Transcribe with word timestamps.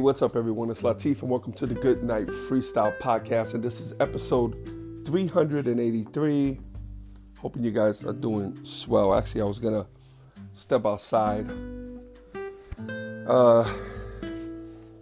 What's 0.00 0.22
up, 0.22 0.34
everyone? 0.34 0.70
It's 0.70 0.80
Latif, 0.80 1.20
and 1.20 1.30
welcome 1.30 1.52
to 1.52 1.66
the 1.66 1.74
Good 1.74 2.02
Night 2.02 2.26
Freestyle 2.26 2.98
Podcast. 3.00 3.52
And 3.52 3.62
this 3.62 3.82
is 3.82 3.92
episode 4.00 4.56
383. 5.04 6.58
Hoping 7.38 7.62
you 7.62 7.70
guys 7.70 8.02
are 8.02 8.14
doing 8.14 8.58
swell. 8.64 9.14
Actually, 9.14 9.42
I 9.42 9.44
was 9.44 9.58
gonna 9.58 9.86
step 10.54 10.86
outside, 10.86 11.46
uh, 13.26 13.70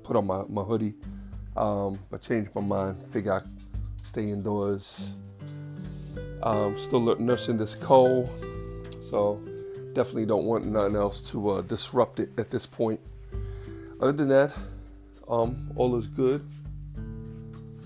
put 0.03 0.17
on 0.17 0.27
my, 0.27 0.43
my 0.49 0.63
hoodie, 0.63 0.95
um, 1.57 1.97
but 2.11 2.21
changed 2.21 2.51
my 2.57 2.61
mind. 2.61 3.01
Figure 3.05 3.35
I 3.35 3.43
stay 4.03 4.29
indoors. 4.29 5.15
Um, 6.43 6.77
still 6.77 7.15
nursing 7.21 7.57
this 7.57 7.77
cold, 7.77 8.29
so 9.01 9.41
definitely 9.93 10.27
don't 10.27 10.45
want 10.45 10.67
nothing 10.67 10.97
else 10.97 11.23
to 11.31 11.51
uh, 11.51 11.63
disrupt 11.63 12.19
it 12.19 12.31
at 12.37 12.51
this 12.51 12.67
point. 12.67 12.99
Other 14.01 14.13
than 14.13 14.29
that, 14.31 14.53
um, 15.29 15.73
all 15.77 15.97
is 15.97 16.09
good. 16.09 16.47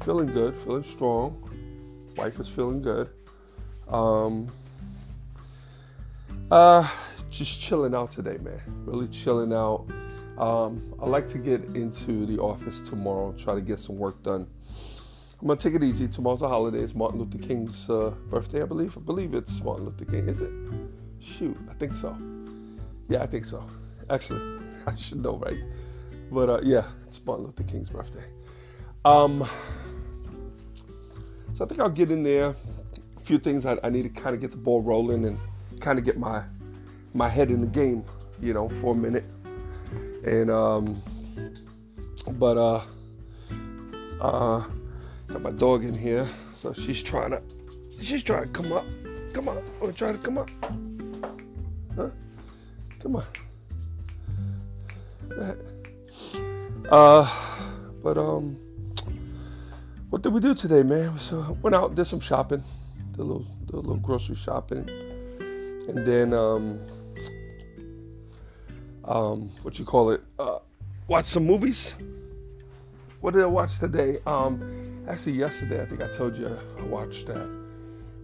Feeling 0.03 0.27
good, 0.27 0.57
feeling 0.57 0.83
strong. 0.83 1.49
Wife 2.17 2.41
is 2.41 2.49
feeling 2.49 2.83
good. 2.83 3.09
Um, 3.89 4.51
uh, 6.51 6.89
just 7.31 7.61
chilling 7.61 7.95
out 7.95 8.11
today, 8.11 8.39
man. 8.39 8.61
Really 8.85 9.09
chilling 9.09 9.53
out. 9.53 9.87
Um, 10.39 10.95
I 11.01 11.07
like 11.07 11.27
to 11.29 11.39
get 11.39 11.63
into 11.77 12.27
the 12.27 12.39
office 12.39 12.81
tomorrow, 12.81 13.33
try 13.33 13.55
to 13.55 13.61
get 13.61 13.79
some 13.79 13.97
work 13.97 14.23
done. 14.23 14.47
I'm 15.41 15.49
gonna 15.49 15.59
take 15.59 15.75
it 15.75 15.83
easy. 15.83 16.07
Tomorrow's 16.07 16.43
a 16.43 16.49
holiday. 16.49 16.79
It's 16.79 16.95
Martin 16.95 17.19
Luther 17.19 17.39
King's 17.39 17.91
uh, 17.91 18.11
birthday, 18.31 18.63
I 18.63 18.65
believe. 18.65 18.97
I 18.97 19.01
believe 19.01 19.35
it's 19.35 19.61
Martin 19.63 19.87
Luther 19.87 20.05
King. 20.05 20.29
Is 20.29 20.41
it? 20.41 20.53
Shoot, 21.21 21.57
I 21.69 21.75
think 21.75 21.95
so. 21.95 22.17
Yeah, 23.09 23.23
I 23.23 23.27
think 23.27 23.45
so. 23.45 23.63
Actually, 24.09 24.61
I 24.87 24.95
should 24.95 25.23
know, 25.23 25.39
right? 25.39 25.59
But 26.33 26.49
uh, 26.49 26.61
yeah, 26.63 26.87
it's 27.07 27.21
Martin 27.27 27.45
Luther 27.45 27.63
King's 27.65 27.91
birthday. 27.91 28.25
Um, 29.05 29.47
so 31.53 31.65
I 31.65 31.69
think 31.69 31.79
I'll 31.79 31.91
get 31.91 32.11
in 32.11 32.23
there. 32.23 32.55
A 33.17 33.21
few 33.21 33.39
things 33.39 33.67
I, 33.67 33.79
I 33.85 33.91
need 33.91 34.03
to 34.03 34.09
kind 34.09 34.35
of 34.35 34.41
get 34.41 34.51
the 34.51 34.57
ball 34.57 34.81
rolling 34.81 35.27
and 35.27 35.39
kind 35.81 35.99
of 35.99 36.07
get 36.07 36.19
my 36.19 36.43
my 37.13 37.29
head 37.29 37.51
in 37.51 37.61
the 37.61 37.67
game, 37.67 38.03
you 38.41 38.55
know, 38.55 38.71
for 38.71 38.95
a 38.95 38.97
minute. 38.97 39.25
And 40.25 40.51
um, 40.51 41.03
but 42.39 42.57
uh, 42.57 42.81
uh, 44.21 44.65
got 45.27 45.43
my 45.43 45.51
dog 45.51 45.85
in 45.85 45.93
here, 45.93 46.27
so 46.57 46.73
she's 46.73 47.03
trying 47.03 47.33
to 47.33 47.43
she's 48.01 48.23
trying 48.23 48.45
to 48.45 48.49
come 48.49 48.73
up, 48.73 48.87
come 49.35 49.49
on, 49.49 49.63
or 49.81 49.93
try 49.93 50.13
to 50.13 50.19
come 50.19 50.39
up, 50.39 50.49
huh? 51.95 52.09
Come 53.03 53.17
on. 53.17 53.25
Uh, 56.93 57.27
but 58.03 58.19
um, 58.19 58.55
what 60.11 60.21
did 60.21 60.31
we 60.31 60.41
do 60.41 60.55
today, 60.55 60.83
man? 60.83 61.19
So 61.19 61.57
went 61.63 61.75
out, 61.75 61.95
did 61.95 62.05
some 62.05 62.21
shopping, 62.21 62.63
did 63.13 63.21
a 63.21 63.23
little, 63.23 63.47
did 63.65 63.73
a 63.73 63.77
little 63.77 63.97
grocery 63.97 64.37
shopping, 64.37 64.87
and 65.89 66.07
then 66.07 66.35
um, 66.35 66.79
um, 69.07 69.49
what 69.63 69.79
you 69.79 69.87
call 69.87 70.11
it? 70.11 70.21
Uh, 70.39 70.59
watch 71.09 71.25
some 71.25 71.47
movies. 71.47 71.95
What 73.23 73.33
did 73.33 73.43
I 73.43 73.47
watch 73.47 73.79
today? 73.79 74.19
Um, 74.27 75.07
actually 75.09 75.33
yesterday, 75.33 75.81
I 75.81 75.87
think 75.87 76.03
I 76.03 76.09
told 76.09 76.37
you 76.37 76.55
I 76.79 76.83
watched 76.83 77.31
uh, 77.31 77.47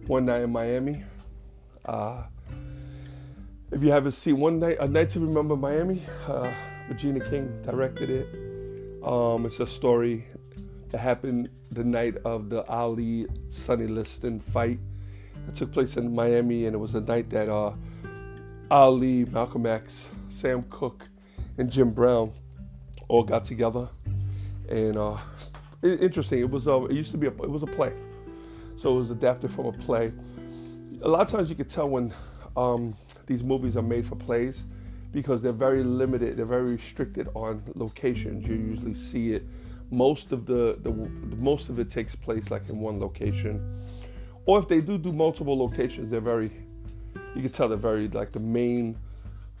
One 0.05 0.25
Night 0.25 0.43
in 0.43 0.51
Miami. 0.51 1.03
Uh, 1.85 2.21
if 3.71 3.81
you 3.81 3.89
haven't 3.89 4.11
seen 4.11 4.37
One 4.39 4.59
Night, 4.59 4.77
A 4.79 4.87
Night 4.87 5.09
to 5.09 5.19
Remember 5.21 5.55
Miami, 5.55 6.03
uh, 6.27 6.53
Regina 6.87 7.19
King 7.31 7.63
directed 7.63 8.11
it. 8.11 8.48
Um, 9.03 9.45
it's 9.45 9.59
a 9.59 9.67
story 9.67 10.25
that 10.89 10.97
happened 10.97 11.49
the 11.71 11.83
night 11.83 12.17
of 12.25 12.49
the 12.49 12.67
Ali 12.67 13.27
Sonny 13.47 13.87
Liston 13.87 14.39
fight 14.39 14.79
that 15.45 15.55
took 15.55 15.71
place 15.71 15.95
in 15.95 16.13
Miami, 16.13 16.65
and 16.65 16.75
it 16.75 16.79
was 16.79 16.93
the 16.93 17.01
night 17.01 17.29
that 17.29 17.47
uh, 17.47 17.73
Ali, 18.69 19.25
Malcolm 19.25 19.65
X, 19.65 20.09
Sam 20.27 20.63
Cooke, 20.69 21.07
and 21.57 21.71
Jim 21.71 21.91
Brown 21.91 22.31
all 23.07 23.23
got 23.23 23.45
together. 23.45 23.87
And 24.67 24.97
uh, 24.97 25.17
interesting, 25.81 26.39
it 26.39 26.49
was 26.49 26.67
uh, 26.67 26.83
it 26.85 26.93
used 26.93 27.11
to 27.11 27.17
be 27.17 27.27
a, 27.27 27.31
it 27.31 27.49
was 27.49 27.63
a 27.63 27.67
play, 27.67 27.93
so 28.75 28.95
it 28.95 28.99
was 28.99 29.11
adapted 29.11 29.51
from 29.51 29.67
a 29.67 29.71
play. 29.71 30.11
A 31.01 31.07
lot 31.07 31.21
of 31.21 31.27
times 31.29 31.49
you 31.49 31.55
could 31.55 31.69
tell 31.69 31.89
when 31.89 32.13
um, 32.57 32.93
these 33.27 33.43
movies 33.43 33.77
are 33.77 33.81
made 33.81 34.05
for 34.05 34.15
plays 34.15 34.65
because 35.11 35.41
they're 35.41 35.51
very 35.51 35.83
limited, 35.83 36.37
they're 36.37 36.45
very 36.45 36.71
restricted 36.71 37.29
on 37.33 37.63
locations. 37.75 38.47
You 38.47 38.55
usually 38.55 38.93
see 38.93 39.33
it. 39.33 39.43
Most 39.91 40.31
of 40.31 40.45
the, 40.45 40.77
the 40.81 40.91
most 41.37 41.69
of 41.69 41.79
it 41.79 41.89
takes 41.89 42.15
place 42.15 42.51
like 42.51 42.69
in 42.69 42.79
one 42.79 42.99
location, 42.99 43.83
or 44.45 44.59
if 44.59 44.67
they 44.67 44.81
do 44.81 44.97
do 44.97 45.11
multiple 45.11 45.57
locations, 45.57 46.11
they're 46.11 46.21
very. 46.21 46.51
You 47.35 47.41
can 47.41 47.49
tell 47.49 47.67
they're 47.67 47.77
very 47.77 48.07
like 48.07 48.31
the 48.31 48.39
main, 48.39 48.97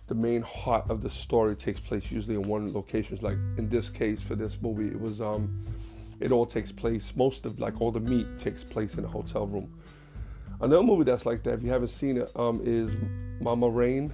the 0.07 0.15
main 0.15 0.43
heart 0.43 0.89
of 0.89 1.01
the 1.01 1.09
story 1.09 1.55
takes 1.55 1.79
place 1.79 2.11
usually 2.11 2.35
in 2.35 2.43
one 2.43 2.71
location. 2.73 3.17
Like 3.21 3.37
in 3.57 3.69
this 3.69 3.89
case 3.89 4.21
for 4.21 4.35
this 4.35 4.57
movie, 4.61 4.87
it 4.87 4.99
was 4.99 5.19
um, 5.19 5.65
it 6.19 6.31
all 6.31 6.45
takes 6.45 6.71
place. 6.71 7.15
Most 7.15 7.47
of 7.47 7.59
like 7.59 7.81
all 7.81 7.91
the 7.91 7.99
meat 7.99 8.27
takes 8.37 8.63
place 8.63 8.99
in 8.99 9.05
a 9.05 9.07
hotel 9.07 9.47
room. 9.47 9.73
Another 10.61 10.83
movie 10.83 11.05
that's 11.05 11.25
like 11.25 11.41
that, 11.43 11.53
if 11.53 11.63
you 11.63 11.69
haven't 11.69 11.87
seen 11.87 12.17
it, 12.17 12.29
um, 12.35 12.61
is 12.63 12.95
Mama 13.39 13.69
Rain. 13.69 14.11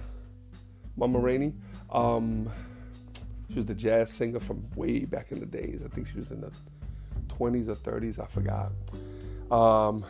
Mama 0.96 1.18
Rainey. 1.18 1.54
Um, 1.90 2.50
she 3.50 3.56
was 3.56 3.66
the 3.66 3.74
jazz 3.74 4.10
singer 4.10 4.40
from 4.40 4.66
way 4.74 5.04
back 5.04 5.32
in 5.32 5.40
the 5.40 5.46
days. 5.46 5.82
I 5.84 5.88
think 5.88 6.06
she 6.06 6.16
was 6.16 6.30
in 6.30 6.40
the 6.40 6.52
20s 7.28 7.68
or 7.68 7.74
30s. 7.74 8.18
I 8.18 8.26
forgot. 8.26 8.72
Um, 9.50 10.04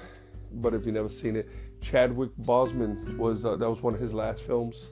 but 0.53 0.75
if 0.75 0.87
you've 0.87 0.95
never 0.95 1.09
seen 1.09 1.37
it, 1.37 1.49
Chadwick 1.81 2.31
Boseman 2.43 3.17
was 3.17 3.45
uh, 3.45 3.57
that 3.57 3.69
was 3.69 3.83
one 3.83 3.95
of 3.95 4.01
his 4.01 4.13
last 4.13 4.43
films 4.43 4.91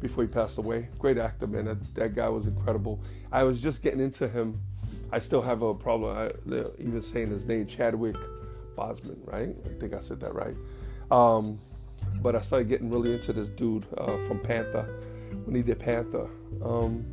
before 0.00 0.24
he 0.24 0.28
passed 0.28 0.58
away. 0.58 0.88
Great 0.98 1.18
actor, 1.18 1.46
man. 1.46 1.64
That, 1.64 1.94
that 1.94 2.14
guy 2.14 2.28
was 2.28 2.46
incredible. 2.46 3.00
I 3.32 3.42
was 3.42 3.60
just 3.60 3.82
getting 3.82 4.00
into 4.00 4.28
him. 4.28 4.60
I 5.10 5.18
still 5.18 5.40
have 5.40 5.62
a 5.62 5.74
problem 5.74 6.16
I, 6.16 6.30
even 6.78 7.00
saying 7.00 7.30
his 7.30 7.46
name, 7.46 7.66
Chadwick 7.66 8.16
Boseman, 8.76 9.16
right? 9.24 9.56
I 9.64 9.80
think 9.80 9.94
I 9.94 10.00
said 10.00 10.20
that 10.20 10.34
right. 10.34 10.56
Um, 11.10 11.58
but 12.20 12.36
I 12.36 12.42
started 12.42 12.68
getting 12.68 12.90
really 12.90 13.14
into 13.14 13.32
this 13.32 13.48
dude 13.48 13.86
uh, 13.96 14.16
from 14.26 14.40
Panther 14.40 14.88
when 15.46 15.54
he 15.54 15.62
did 15.62 15.78
Panther. 15.78 16.28
Um, 16.62 17.04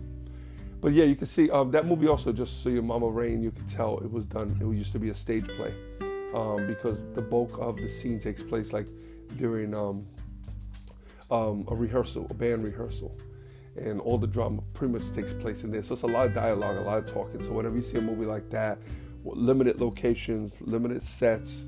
but 0.82 0.92
yeah, 0.92 1.06
you 1.06 1.16
can 1.16 1.28
see 1.28 1.50
um, 1.50 1.72
that 1.72 1.86
movie 1.86 2.08
also. 2.08 2.34
Just 2.34 2.62
so 2.62 2.68
your 2.68 2.84
Mama 2.84 3.08
Rain, 3.08 3.42
you 3.42 3.52
can 3.52 3.66
tell 3.68 4.00
it 4.00 4.12
was 4.12 4.26
done. 4.26 4.58
It 4.60 4.66
used 4.78 4.92
to 4.92 5.00
be 5.00 5.12
a 5.12 5.16
stage 5.16 5.48
play 5.48 5.74
um, 6.34 6.68
because 6.68 7.00
the 7.14 7.22
bulk 7.22 7.58
of 7.60 7.78
the 7.78 7.88
scene 7.88 8.20
takes 8.20 8.44
place 8.44 8.74
like 8.74 8.88
during 9.38 9.74
um, 9.74 10.06
um, 11.32 11.66
a 11.70 11.76
rehearsal, 11.76 12.28
a 12.30 12.34
band 12.34 12.66
rehearsal, 12.66 13.16
and 13.78 14.02
all 14.02 14.18
the 14.18 14.28
drama 14.28 14.62
pretty 14.74 14.92
much 14.92 15.10
takes 15.12 15.34
place 15.34 15.64
in 15.64 15.72
there. 15.72 15.84
So 15.84 15.94
it's 15.94 16.02
a 16.02 16.08
lot 16.08 16.26
of 16.26 16.34
dialogue, 16.34 16.76
a 16.76 16.82
lot 16.82 16.98
of 16.98 17.06
talking. 17.12 17.42
So 17.42 17.54
whenever 17.54 17.78
you 17.78 17.82
see 17.82 18.00
a 18.00 18.02
movie 18.02 18.26
like 18.26 18.50
that, 18.50 18.78
limited 19.24 19.80
locations, 19.80 20.60
limited 20.60 21.02
sets, 21.02 21.66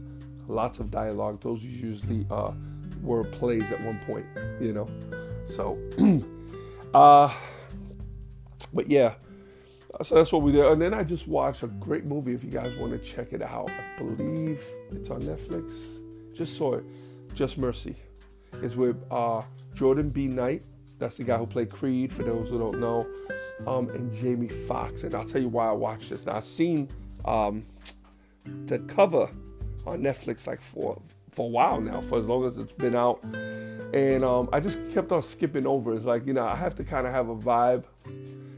lots 0.49 0.79
of 0.79 0.91
dialogue, 0.91 1.41
those 1.41 1.63
usually 1.63 2.25
uh, 2.29 2.51
were 3.01 3.23
plays 3.23 3.71
at 3.71 3.81
one 3.81 3.99
point. 4.05 4.25
You 4.59 4.73
know, 4.73 4.89
so. 5.45 5.79
Uh, 6.95 7.29
but 8.73 8.87
yeah, 8.87 9.15
so 10.01 10.15
that's 10.15 10.31
what 10.31 10.43
we 10.43 10.53
did. 10.53 10.65
And 10.65 10.81
then 10.81 10.93
I 10.93 11.03
just 11.03 11.27
watched 11.27 11.61
a 11.61 11.67
great 11.67 12.05
movie. 12.05 12.33
If 12.33 12.41
you 12.41 12.49
guys 12.49 12.73
want 12.77 12.93
to 12.93 12.97
check 12.97 13.33
it 13.33 13.41
out, 13.41 13.69
I 13.69 14.01
believe 14.01 14.65
it's 14.91 15.09
on 15.09 15.21
Netflix. 15.23 15.99
Just 16.33 16.55
saw 16.55 16.75
it. 16.75 16.85
Just 17.33 17.57
Mercy. 17.57 17.97
It's 18.61 18.77
with 18.77 18.95
uh, 19.11 19.41
Jordan 19.73 20.09
B. 20.09 20.27
Knight. 20.27 20.63
That's 20.97 21.17
the 21.17 21.25
guy 21.25 21.37
who 21.37 21.45
played 21.45 21.69
Creed. 21.69 22.13
For 22.13 22.23
those 22.23 22.49
who 22.49 22.59
don't 22.59 22.79
know, 22.79 23.05
um, 23.67 23.89
and 23.89 24.09
Jamie 24.09 24.47
Foxx. 24.47 25.03
And 25.03 25.13
I'll 25.15 25.25
tell 25.25 25.41
you 25.41 25.49
why 25.49 25.67
I 25.67 25.73
watched 25.73 26.11
this. 26.11 26.25
Now 26.25 26.37
I've 26.37 26.45
seen 26.45 26.87
um, 27.25 27.65
the 28.67 28.79
cover 28.79 29.29
on 29.85 30.01
Netflix 30.01 30.47
like 30.47 30.61
for 30.61 31.01
for 31.31 31.47
a 31.47 31.49
while 31.49 31.81
now, 31.81 31.99
for 31.99 32.17
as 32.17 32.25
long 32.25 32.45
as 32.45 32.57
it's 32.57 32.71
been 32.71 32.95
out. 32.95 33.21
And 33.93 34.23
um, 34.23 34.49
I 34.51 34.59
just 34.59 34.79
kept 34.91 35.11
on 35.11 35.23
skipping 35.23 35.65
over. 35.65 35.95
It's 35.95 36.05
like 36.05 36.25
you 36.25 36.33
know 36.33 36.45
I 36.45 36.55
have 36.55 36.75
to 36.75 36.83
kind 36.83 37.07
of 37.07 37.13
have 37.13 37.29
a 37.29 37.35
vibe 37.35 37.85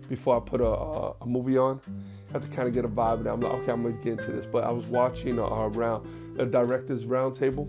before 0.10 0.38
I 0.38 0.40
put 0.40 0.62
a, 0.62 0.66
a, 0.66 1.16
a 1.22 1.26
movie 1.26 1.58
on. 1.58 1.82
I 2.30 2.34
have 2.34 2.50
to 2.50 2.56
kind 2.56 2.68
of 2.68 2.74
get 2.74 2.86
a 2.86 2.90
vibe, 2.90 3.20
and 3.20 3.28
I'm 3.28 3.40
like, 3.40 3.54
okay, 3.54 3.72
I'm 3.72 3.84
gonna 3.84 3.96
get 3.96 4.14
into 4.14 4.32
this. 4.32 4.46
But 4.46 4.64
I 4.64 4.72
was 4.72 4.86
watching 4.88 5.40
a, 5.40 5.44
a 5.44 5.70
round 5.70 6.08
a 6.40 6.46
directors 6.46 7.06
roundtable, 7.06 7.68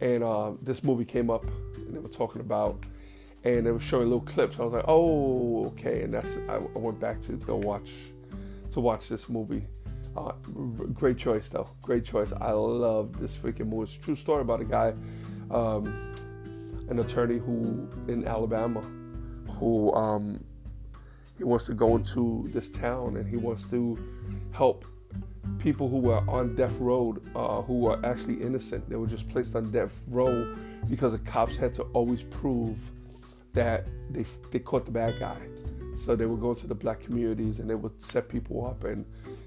and 0.00 0.22
uh, 0.22 0.52
this 0.62 0.84
movie 0.84 1.04
came 1.04 1.30
up, 1.30 1.44
and 1.76 1.94
they 1.94 1.98
were 1.98 2.08
talking 2.08 2.40
about, 2.40 2.84
and 3.44 3.66
they 3.66 3.70
were 3.70 3.80
showing 3.80 4.04
little 4.04 4.20
clips. 4.20 4.58
I 4.58 4.64
was 4.64 4.72
like, 4.74 4.84
oh, 4.86 5.66
okay, 5.68 6.02
and 6.02 6.14
that's 6.14 6.38
I, 6.48 6.56
I 6.56 6.78
went 6.78 7.00
back 7.00 7.20
to 7.22 7.32
go 7.32 7.56
watch 7.56 7.92
to 8.72 8.80
watch 8.80 9.08
this 9.08 9.28
movie. 9.28 9.66
Uh, 10.16 10.32
great 10.92 11.16
choice 11.16 11.48
though, 11.48 11.68
great 11.82 12.04
choice. 12.04 12.32
I 12.40 12.52
love 12.52 13.18
this 13.20 13.36
freaking 13.36 13.68
movie. 13.68 13.84
It's 13.84 13.96
true 13.96 14.14
story 14.14 14.42
about 14.42 14.60
a 14.60 14.64
guy, 14.64 14.94
um, 15.50 16.14
an 16.88 16.98
attorney 16.98 17.38
who 17.38 17.88
in 18.08 18.26
Alabama, 18.26 18.80
who 19.58 19.92
um, 19.94 20.44
he 21.36 21.44
wants 21.44 21.66
to 21.66 21.74
go 21.74 21.96
into 21.96 22.48
this 22.52 22.70
town 22.70 23.16
and 23.16 23.28
he 23.28 23.36
wants 23.36 23.64
to 23.66 23.98
help 24.52 24.84
people 25.58 25.88
who 25.88 25.98
were 25.98 26.22
on 26.28 26.54
death 26.54 26.76
row, 26.78 27.16
uh, 27.34 27.62
who 27.62 27.80
were 27.80 28.04
actually 28.04 28.42
innocent. 28.42 28.88
They 28.88 28.96
were 28.96 29.06
just 29.06 29.28
placed 29.28 29.54
on 29.56 29.70
death 29.70 29.92
row 30.08 30.54
because 30.88 31.12
the 31.12 31.18
cops 31.18 31.56
had 31.56 31.74
to 31.74 31.82
always 31.94 32.22
prove 32.22 32.90
that 33.54 33.86
they 34.10 34.24
they 34.50 34.58
caught 34.58 34.84
the 34.84 34.92
bad 34.92 35.18
guy. 35.18 35.38
So 35.96 36.14
they 36.14 36.26
would 36.26 36.40
go 36.40 36.54
to 36.54 36.66
the 36.66 36.74
black 36.74 37.00
communities 37.00 37.58
and 37.58 37.68
they 37.68 37.74
would 37.74 38.00
set 38.00 38.28
people 38.28 38.66
up, 38.66 38.84
and 38.84 39.04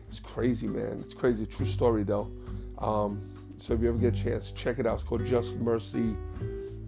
it's 0.10 0.20
crazy, 0.20 0.68
man. 0.68 1.02
It's 1.06 1.14
crazy. 1.14 1.46
True 1.46 1.66
story 1.66 2.04
though. 2.04 2.30
Um, 2.78 3.32
so 3.60 3.74
if 3.74 3.82
you 3.82 3.90
ever 3.90 3.98
get 3.98 4.18
a 4.18 4.24
chance, 4.24 4.52
check 4.52 4.80
it 4.80 4.88
out. 4.88 4.96
It's 4.96 5.04
called 5.04 5.26
Just 5.26 5.54
Mercy. 5.56 6.16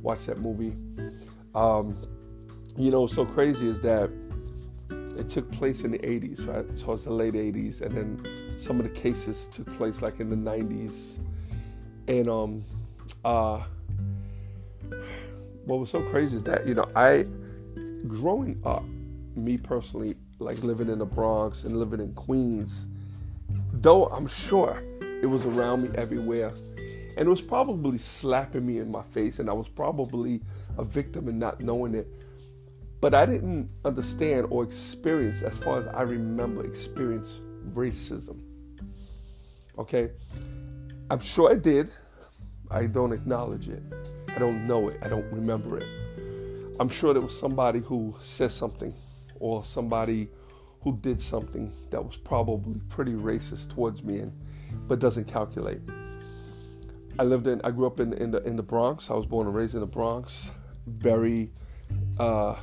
Watch 0.03 0.27
that 0.27 0.39
movie. 0.39 0.75
Um, 1.55 1.97
you 2.77 2.91
know, 2.91 3.07
so 3.07 3.25
crazy 3.25 3.67
is 3.67 3.79
that 3.81 4.11
it 5.17 5.29
took 5.29 5.51
place 5.51 5.83
in 5.83 5.91
the 5.91 5.99
80s, 5.99 6.47
right? 6.47 6.77
So 6.77 6.93
it's 6.93 7.03
the 7.03 7.11
late 7.11 7.33
80s, 7.33 7.81
and 7.81 7.95
then 7.95 8.59
some 8.59 8.79
of 8.79 8.83
the 8.83 8.91
cases 8.91 9.47
took 9.47 9.73
place 9.77 10.01
like 10.01 10.19
in 10.19 10.29
the 10.29 10.35
90s. 10.35 11.19
And 12.07 12.27
um, 12.27 12.63
uh, 13.23 13.63
what 15.65 15.79
was 15.79 15.89
so 15.89 16.01
crazy 16.01 16.37
is 16.37 16.43
that 16.43 16.67
you 16.67 16.73
know 16.73 16.85
I, 16.95 17.25
growing 18.07 18.61
up, 18.65 18.83
me 19.35 19.57
personally, 19.57 20.15
like 20.39 20.61
living 20.63 20.89
in 20.89 20.99
the 20.99 21.05
Bronx 21.05 21.63
and 21.63 21.77
living 21.77 22.01
in 22.01 22.13
Queens, 22.13 22.87
though 23.71 24.07
I'm 24.07 24.27
sure 24.27 24.83
it 25.21 25.27
was 25.27 25.45
around 25.45 25.83
me 25.83 25.89
everywhere, 25.95 26.53
and 27.17 27.27
it 27.27 27.29
was 27.29 27.41
probably 27.41 27.97
slapping 27.97 28.65
me 28.65 28.79
in 28.79 28.91
my 28.91 29.03
face, 29.03 29.39
and 29.39 29.49
I 29.49 29.53
was 29.53 29.67
probably 29.67 30.41
a 30.77 30.83
victim 30.83 31.27
and 31.27 31.39
not 31.39 31.61
knowing 31.61 31.95
it 31.95 32.07
but 33.03 33.13
I 33.13 33.25
didn't 33.25 33.69
understand 33.83 34.47
or 34.49 34.63
experience, 34.63 35.41
as 35.41 35.57
far 35.57 35.77
as 35.77 35.87
I 35.87 36.03
remember, 36.03 36.65
experience 36.65 37.41
racism. 37.73 38.39
Okay? 39.77 40.11
I'm 41.09 41.19
sure 41.19 41.51
I 41.51 41.55
did. 41.55 41.91
I 42.71 42.85
don't 42.85 43.11
acknowledge 43.11 43.67
it. 43.67 43.83
I 44.33 44.39
don't 44.39 44.65
know 44.65 44.87
it. 44.87 44.99
I 45.01 45.09
don't 45.09 45.29
remember 45.33 45.79
it. 45.79 46.79
I'm 46.79 46.87
sure 46.87 47.11
there 47.11 47.21
was 47.21 47.37
somebody 47.37 47.79
who 47.81 48.15
said 48.21 48.53
something 48.53 48.93
or 49.37 49.65
somebody 49.65 50.29
who 50.79 50.95
did 50.95 51.21
something 51.21 51.73
that 51.89 52.01
was 52.01 52.15
probably 52.15 52.79
pretty 52.87 53.15
racist 53.15 53.75
towards 53.75 54.01
me 54.01 54.19
and 54.19 54.31
but 54.87 54.99
doesn't 54.99 55.25
calculate. 55.25 55.81
I 57.19 57.23
lived 57.23 57.47
in 57.47 57.61
I 57.63 57.71
grew 57.71 57.85
up 57.85 57.99
in, 57.99 58.13
in 58.13 58.31
the 58.31 58.41
in 58.43 58.55
the 58.55 58.63
Bronx. 58.63 59.09
I 59.09 59.13
was 59.13 59.25
born 59.25 59.47
and 59.47 59.55
raised 59.55 59.75
in 59.75 59.81
the 59.81 59.85
Bronx. 59.85 60.51
Very 60.87 61.51
uh, 62.19 62.55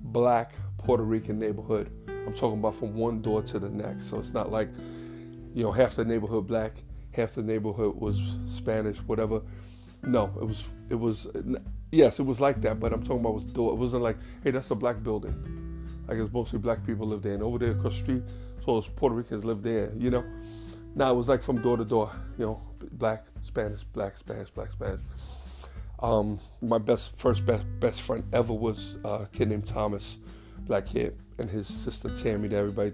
black 0.00 0.54
Puerto 0.78 1.04
Rican 1.04 1.38
neighborhood. 1.38 1.90
I'm 2.08 2.34
talking 2.34 2.58
about 2.58 2.74
from 2.74 2.94
one 2.94 3.22
door 3.22 3.42
to 3.42 3.58
the 3.58 3.68
next. 3.68 4.06
So 4.06 4.18
it's 4.18 4.32
not 4.32 4.50
like, 4.50 4.68
you 5.54 5.62
know, 5.62 5.72
half 5.72 5.96
the 5.96 6.04
neighborhood 6.04 6.46
black, 6.46 6.82
half 7.12 7.34
the 7.34 7.42
neighborhood 7.42 7.96
was 7.96 8.20
Spanish, 8.48 8.98
whatever. 8.98 9.40
No, 10.02 10.32
it 10.40 10.44
was 10.44 10.72
it 10.88 10.96
was 10.96 11.28
yes, 11.92 12.18
it 12.18 12.24
was 12.24 12.40
like 12.40 12.60
that. 12.62 12.80
But 12.80 12.92
I'm 12.92 13.02
talking 13.02 13.20
about 13.20 13.34
was 13.34 13.44
door. 13.44 13.72
It 13.72 13.76
wasn't 13.76 14.02
like, 14.02 14.16
hey, 14.42 14.50
that's 14.50 14.70
a 14.70 14.74
black 14.74 15.02
building. 15.02 15.86
I 16.08 16.14
guess 16.14 16.28
mostly 16.32 16.58
black 16.58 16.84
people 16.84 17.06
live 17.06 17.22
there, 17.22 17.34
and 17.34 17.42
over 17.42 17.58
there 17.58 17.70
across 17.70 17.98
the 17.98 18.02
street, 18.02 18.22
so 18.64 18.74
those 18.74 18.88
Puerto 18.88 19.14
Ricans 19.14 19.44
live 19.44 19.62
there. 19.62 19.92
You 19.96 20.10
know. 20.10 20.24
Now 20.94 21.12
it 21.12 21.14
was 21.14 21.28
like 21.28 21.42
from 21.42 21.62
door 21.62 21.76
to 21.76 21.84
door. 21.84 22.10
You 22.36 22.46
know, 22.46 22.62
black, 22.92 23.26
Spanish, 23.42 23.84
black, 23.84 24.16
Spanish, 24.16 24.50
black, 24.50 24.72
Spanish. 24.72 25.00
Um, 26.00 26.40
my 26.62 26.78
best 26.78 27.16
first 27.18 27.44
best 27.44 27.64
best 27.78 28.00
friend 28.00 28.24
ever 28.32 28.54
was 28.54 28.98
uh, 29.04 29.20
a 29.22 29.28
kid 29.32 29.48
named 29.48 29.66
Thomas, 29.66 30.18
black 30.60 30.86
kid, 30.86 31.18
and 31.38 31.50
his 31.50 31.66
sister 31.66 32.14
Tammy. 32.14 32.48
That 32.48 32.56
everybody 32.56 32.92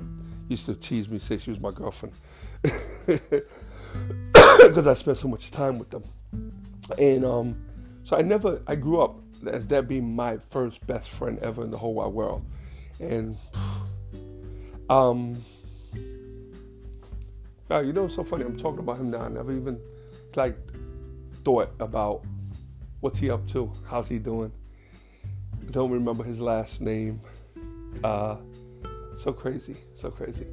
used 0.49 0.67
to 0.67 0.75
tease 0.75 1.09
me, 1.09 1.19
say 1.19 1.39
she 1.39 1.51
was 1.51 1.61
my 1.61 1.71
girlfriend, 1.71 2.15
because 2.63 4.87
I 4.87 4.95
spent 4.95 5.19
so 5.19 5.29
much 5.29 5.51
time 5.51 5.79
with 5.79 5.91
them. 5.91 6.05
And 6.99 7.25
um, 7.25 7.65
so 8.03 8.17
I 8.17 8.23
never 8.23 8.61
I 8.67 8.75
grew 8.75 9.01
up 9.01 9.21
as 9.47 9.67
that 9.69 9.87
being 9.87 10.15
my 10.15 10.39
first 10.39 10.85
best 10.87 11.11
friend 11.11 11.39
ever 11.41 11.63
in 11.63 11.71
the 11.71 11.79
whole 11.79 11.95
wide 11.95 12.13
world, 12.13 12.45
and 12.99 13.37
um, 14.91 15.41
now 17.71 17.81
you 17.81 17.93
know 17.93 18.07
it's 18.07 18.17
so 18.17 18.25
funny. 18.25 18.45
I'm 18.45 18.57
talking 18.57 18.81
about 18.81 18.99
him 18.99 19.11
now. 19.11 19.21
I 19.21 19.29
never 19.29 19.53
even 19.53 19.79
like 20.37 20.57
thought 21.45 21.73
about 21.81 22.25
What's 23.01 23.19
he 23.19 23.31
up 23.31 23.47
to? 23.49 23.71
How's 23.87 24.09
he 24.09 24.19
doing? 24.19 24.51
I 25.15 25.71
Don't 25.71 25.91
remember 25.91 26.25
his 26.25 26.41
last 26.41 26.81
name. 26.81 27.21
Uh, 28.03 28.37
so 29.17 29.33
crazy, 29.33 29.77
so 29.95 30.11
crazy. 30.11 30.47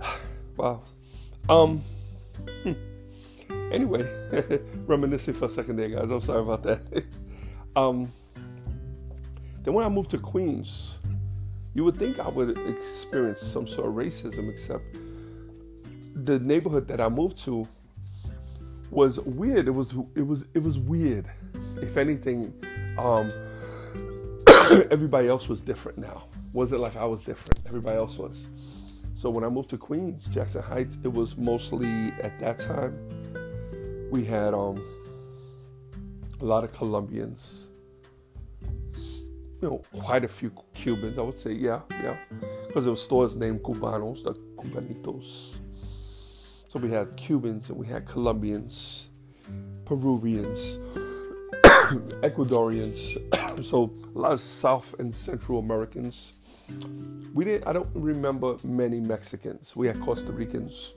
wow. 0.56 0.82
Um. 1.48 1.82
Hmm. 2.64 2.72
Anyway, 3.70 4.02
reminiscing 4.86 5.34
for 5.34 5.44
a 5.44 5.48
second 5.48 5.76
there, 5.76 5.88
guys. 5.88 6.10
I'm 6.10 6.20
sorry 6.20 6.40
about 6.40 6.62
that. 6.64 7.04
um. 7.76 8.10
Then 9.62 9.74
when 9.74 9.84
I 9.84 9.88
moved 9.88 10.10
to 10.10 10.18
Queens, 10.18 10.96
you 11.74 11.84
would 11.84 11.96
think 11.96 12.18
I 12.18 12.28
would 12.28 12.56
experience 12.66 13.42
some 13.42 13.68
sort 13.68 13.88
of 13.88 13.94
racism, 13.94 14.50
except 14.50 14.98
the 16.14 16.38
neighborhood 16.40 16.88
that 16.88 17.00
I 17.00 17.08
moved 17.08 17.36
to 17.44 17.68
was 18.90 19.20
weird. 19.20 19.68
It 19.68 19.72
was 19.72 19.94
it 20.14 20.26
was 20.26 20.44
it 20.54 20.62
was 20.62 20.78
weird 20.78 21.26
if 21.82 21.96
anything, 21.96 22.52
um, 22.98 23.30
everybody 24.90 25.28
else 25.28 25.48
was 25.48 25.60
different 25.60 25.98
now. 25.98 26.24
Wasn't 26.52 26.80
like 26.80 26.96
I 26.96 27.04
was 27.04 27.22
different. 27.22 27.66
Everybody 27.68 27.96
else 27.96 28.18
was. 28.18 28.48
So 29.14 29.30
when 29.30 29.44
I 29.44 29.48
moved 29.48 29.70
to 29.70 29.78
Queens, 29.78 30.26
Jackson 30.26 30.62
Heights, 30.62 30.98
it 31.02 31.12
was 31.12 31.36
mostly 31.36 32.12
at 32.22 32.38
that 32.40 32.58
time 32.58 32.96
we 34.10 34.24
had 34.24 34.54
um, 34.54 34.82
a 36.40 36.44
lot 36.44 36.64
of 36.64 36.72
Colombians, 36.72 37.68
you 39.60 39.68
know, 39.68 39.82
quite 39.92 40.24
a 40.24 40.28
few 40.28 40.52
Cubans. 40.72 41.18
I 41.18 41.22
would 41.22 41.38
say, 41.38 41.52
yeah, 41.52 41.80
yeah, 41.90 42.16
because 42.66 42.84
there 42.84 42.92
were 42.92 42.96
stores 42.96 43.36
named 43.36 43.62
Cubanos, 43.62 44.22
the 44.22 44.34
Cubanitos. 44.56 45.58
So 46.68 46.78
we 46.78 46.90
had 46.90 47.16
Cubans 47.16 47.70
and 47.70 47.78
we 47.78 47.86
had 47.86 48.04
Colombians, 48.04 49.08
Peruvians, 49.86 50.76
Ecuadorians, 52.22 53.64
so 53.64 53.90
a 54.14 54.18
lot 54.18 54.32
of 54.32 54.40
South 54.40 54.94
and 54.98 55.14
Central 55.14 55.60
Americans. 55.60 56.34
We 57.32 57.46
didn't. 57.46 57.66
I 57.66 57.72
don't 57.72 57.88
remember 57.94 58.56
many 58.62 59.00
Mexicans. 59.00 59.74
We 59.74 59.86
had 59.86 59.98
Costa 60.02 60.30
Ricans. 60.30 60.92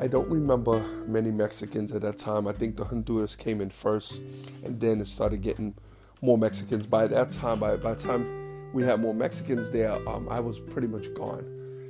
I 0.00 0.08
don't 0.08 0.28
remember 0.28 0.80
many 1.06 1.30
Mexicans 1.30 1.92
at 1.92 2.00
that 2.02 2.18
time. 2.18 2.48
I 2.48 2.52
think 2.52 2.76
the 2.76 2.84
Honduras 2.84 3.36
came 3.36 3.60
in 3.60 3.70
first, 3.70 4.20
and 4.64 4.80
then 4.80 5.00
it 5.00 5.06
started 5.06 5.42
getting 5.42 5.76
more 6.22 6.36
Mexicans. 6.36 6.86
By 6.86 7.06
that 7.06 7.30
time, 7.30 7.60
by, 7.60 7.76
by 7.76 7.94
the 7.94 8.02
time 8.02 8.72
we 8.72 8.82
had 8.82 9.00
more 9.00 9.14
Mexicans 9.14 9.70
there, 9.70 9.92
um, 10.08 10.28
I 10.28 10.40
was 10.40 10.58
pretty 10.58 10.88
much 10.88 11.14
gone. 11.14 11.44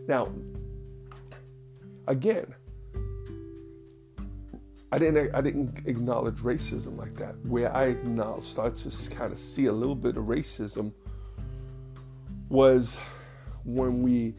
Now, 0.06 0.26
again, 2.10 2.54
I 4.92 4.98
didn't 4.98 5.34
I 5.34 5.40
didn't 5.40 5.86
acknowledge 5.86 6.36
racism 6.36 6.98
like 6.98 7.14
that. 7.16 7.34
Where 7.46 7.74
I 7.74 7.94
now 8.02 8.40
start 8.40 8.74
to 8.76 9.10
kind 9.10 9.32
of 9.32 9.38
see 9.38 9.66
a 9.66 9.72
little 9.72 9.94
bit 9.94 10.16
of 10.16 10.24
racism 10.24 10.92
was 12.48 12.98
when 13.64 14.02
we 14.02 14.34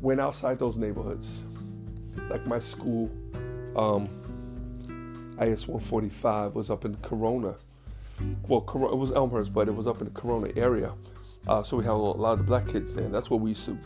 went 0.00 0.20
outside 0.20 0.58
those 0.58 0.76
neighborhoods, 0.76 1.44
like 2.28 2.46
my 2.46 2.58
school. 2.58 3.10
Um, 3.76 4.08
IS 5.40 5.66
145 5.66 6.54
was 6.54 6.70
up 6.70 6.84
in 6.84 6.94
Corona. 6.96 7.54
Well, 8.46 8.60
it 8.92 8.96
was 8.96 9.10
Elmhurst, 9.12 9.54
but 9.54 9.68
it 9.68 9.74
was 9.74 9.86
up 9.86 10.00
in 10.00 10.04
the 10.04 10.20
Corona 10.20 10.52
area. 10.54 10.92
Uh, 11.48 11.62
so 11.62 11.78
we 11.78 11.84
had 11.84 11.92
a 11.92 11.94
lot 11.94 12.32
of 12.32 12.38
the 12.38 12.44
black 12.44 12.68
kids 12.68 12.94
there. 12.94 13.06
And 13.06 13.14
that's 13.14 13.30
where 13.30 13.40
we 13.40 13.50
used 13.50 13.64
to 13.64 13.78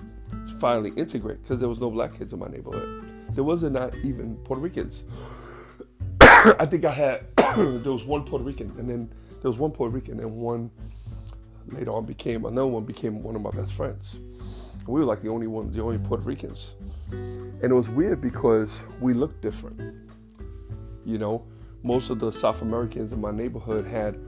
finally 0.59 0.91
integrate 0.97 1.43
because 1.43 1.61
there 1.61 1.69
was 1.69 1.81
no 1.81 1.91
black 1.91 2.17
kids 2.19 2.33
in 2.33 2.39
my 2.39 2.49
neighborhood. 2.49 3.05
There 3.31 3.45
wasn't 3.45 3.73
not 3.73 3.95
even 3.97 4.37
Puerto 4.45 4.63
Ricans. 4.63 5.05
I 6.21 6.67
think 6.67 6.85
I 6.85 6.93
had 6.93 7.27
there 7.57 7.93
was 7.93 8.05
one 8.05 8.25
Puerto 8.25 8.45
Rican, 8.45 8.73
and 8.79 8.89
then 8.89 9.13
there 9.43 9.51
was 9.51 9.59
one 9.59 9.71
Puerto 9.71 9.95
Rican 9.95 10.21
and 10.21 10.37
one 10.37 10.71
later 11.69 11.91
on 11.91 12.05
became 12.05 12.45
another 12.45 12.67
one 12.67 12.85
became 12.85 13.23
one 13.23 13.35
of 13.35 13.43
my 13.43 13.51
best 13.51 13.73
friends. 13.73 14.21
We 14.87 15.01
were 15.01 15.07
like 15.07 15.23
the 15.23 15.31
only 15.31 15.47
ones, 15.47 15.75
the 15.75 15.83
only 15.83 15.99
Puerto 15.99 16.23
Ricans, 16.23 16.75
and 17.11 17.65
it 17.65 17.75
was 17.75 17.89
weird 17.89 18.21
because 18.21 18.83
we 19.01 19.15
looked 19.15 19.41
different. 19.41 19.81
You 21.05 21.19
know, 21.19 21.45
most 21.83 22.11
of 22.11 22.19
the 22.19 22.31
South 22.31 22.63
Americans 22.63 23.13
in 23.13 23.21
my 23.21 23.31
neighborhood 23.31 23.87
had 23.87 24.19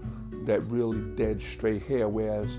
that 0.47 0.61
really 0.71 1.01
dead 1.17 1.41
straight 1.41 1.83
hair, 1.83 2.09
whereas 2.09 2.59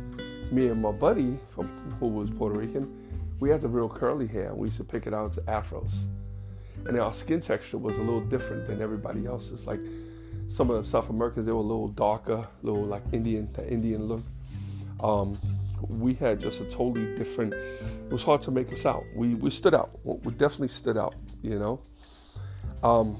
me 0.51 0.67
and 0.67 0.81
my 0.81 0.91
buddy, 0.91 1.37
who 1.55 2.07
was 2.07 2.29
Puerto 2.29 2.57
Rican, 2.57 3.06
we 3.39 3.49
had 3.49 3.61
the 3.61 3.67
real 3.67 3.89
curly 3.89 4.27
hair. 4.27 4.53
We 4.53 4.67
used 4.67 4.77
to 4.77 4.83
pick 4.83 5.07
it 5.07 5.13
out 5.13 5.37
as 5.37 5.43
afros, 5.45 6.07
and 6.85 6.99
our 6.99 7.13
skin 7.13 7.41
texture 7.41 7.77
was 7.77 7.97
a 7.97 8.01
little 8.01 8.21
different 8.21 8.65
than 8.65 8.81
everybody 8.81 9.25
else's. 9.25 9.65
Like 9.67 9.79
some 10.47 10.69
of 10.69 10.83
the 10.83 10.89
South 10.89 11.09
Americans, 11.09 11.45
they 11.45 11.51
were 11.51 11.59
a 11.59 11.61
little 11.61 11.89
darker, 11.89 12.47
a 12.63 12.65
little 12.65 12.83
like 12.83 13.03
Indian, 13.11 13.49
the 13.53 13.67
Indian 13.69 14.05
look. 14.05 14.23
Um, 15.03 15.37
we 15.87 16.15
had 16.15 16.39
just 16.39 16.61
a 16.61 16.65
totally 16.65 17.15
different. 17.15 17.53
It 17.53 18.11
was 18.11 18.23
hard 18.23 18.41
to 18.43 18.51
make 18.51 18.71
us 18.71 18.85
out. 18.85 19.03
We 19.15 19.35
we 19.35 19.49
stood 19.49 19.73
out. 19.73 19.91
We 20.03 20.31
definitely 20.33 20.69
stood 20.69 20.97
out. 20.97 21.15
You 21.41 21.59
know. 21.59 21.81
Um, 22.83 23.17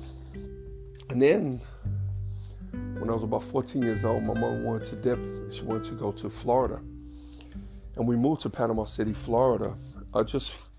and 1.10 1.22
then 1.22 1.62
when 3.00 3.10
I 3.10 3.14
was 3.14 3.24
about 3.24 3.44
14 3.44 3.82
years 3.82 4.06
old, 4.06 4.24
my 4.24 4.34
mom 4.34 4.64
wanted 4.64 4.86
to 4.86 4.96
dip. 4.96 5.20
She 5.52 5.64
wanted 5.64 5.86
to 5.86 5.94
go 5.94 6.12
to 6.12 6.30
Florida, 6.30 6.82
and 7.96 8.08
we 8.08 8.16
moved 8.16 8.42
to 8.42 8.50
Panama 8.50 8.86
City, 8.86 9.14
Florida, 9.14 9.74
uh, 10.14 10.24
just 10.24 10.70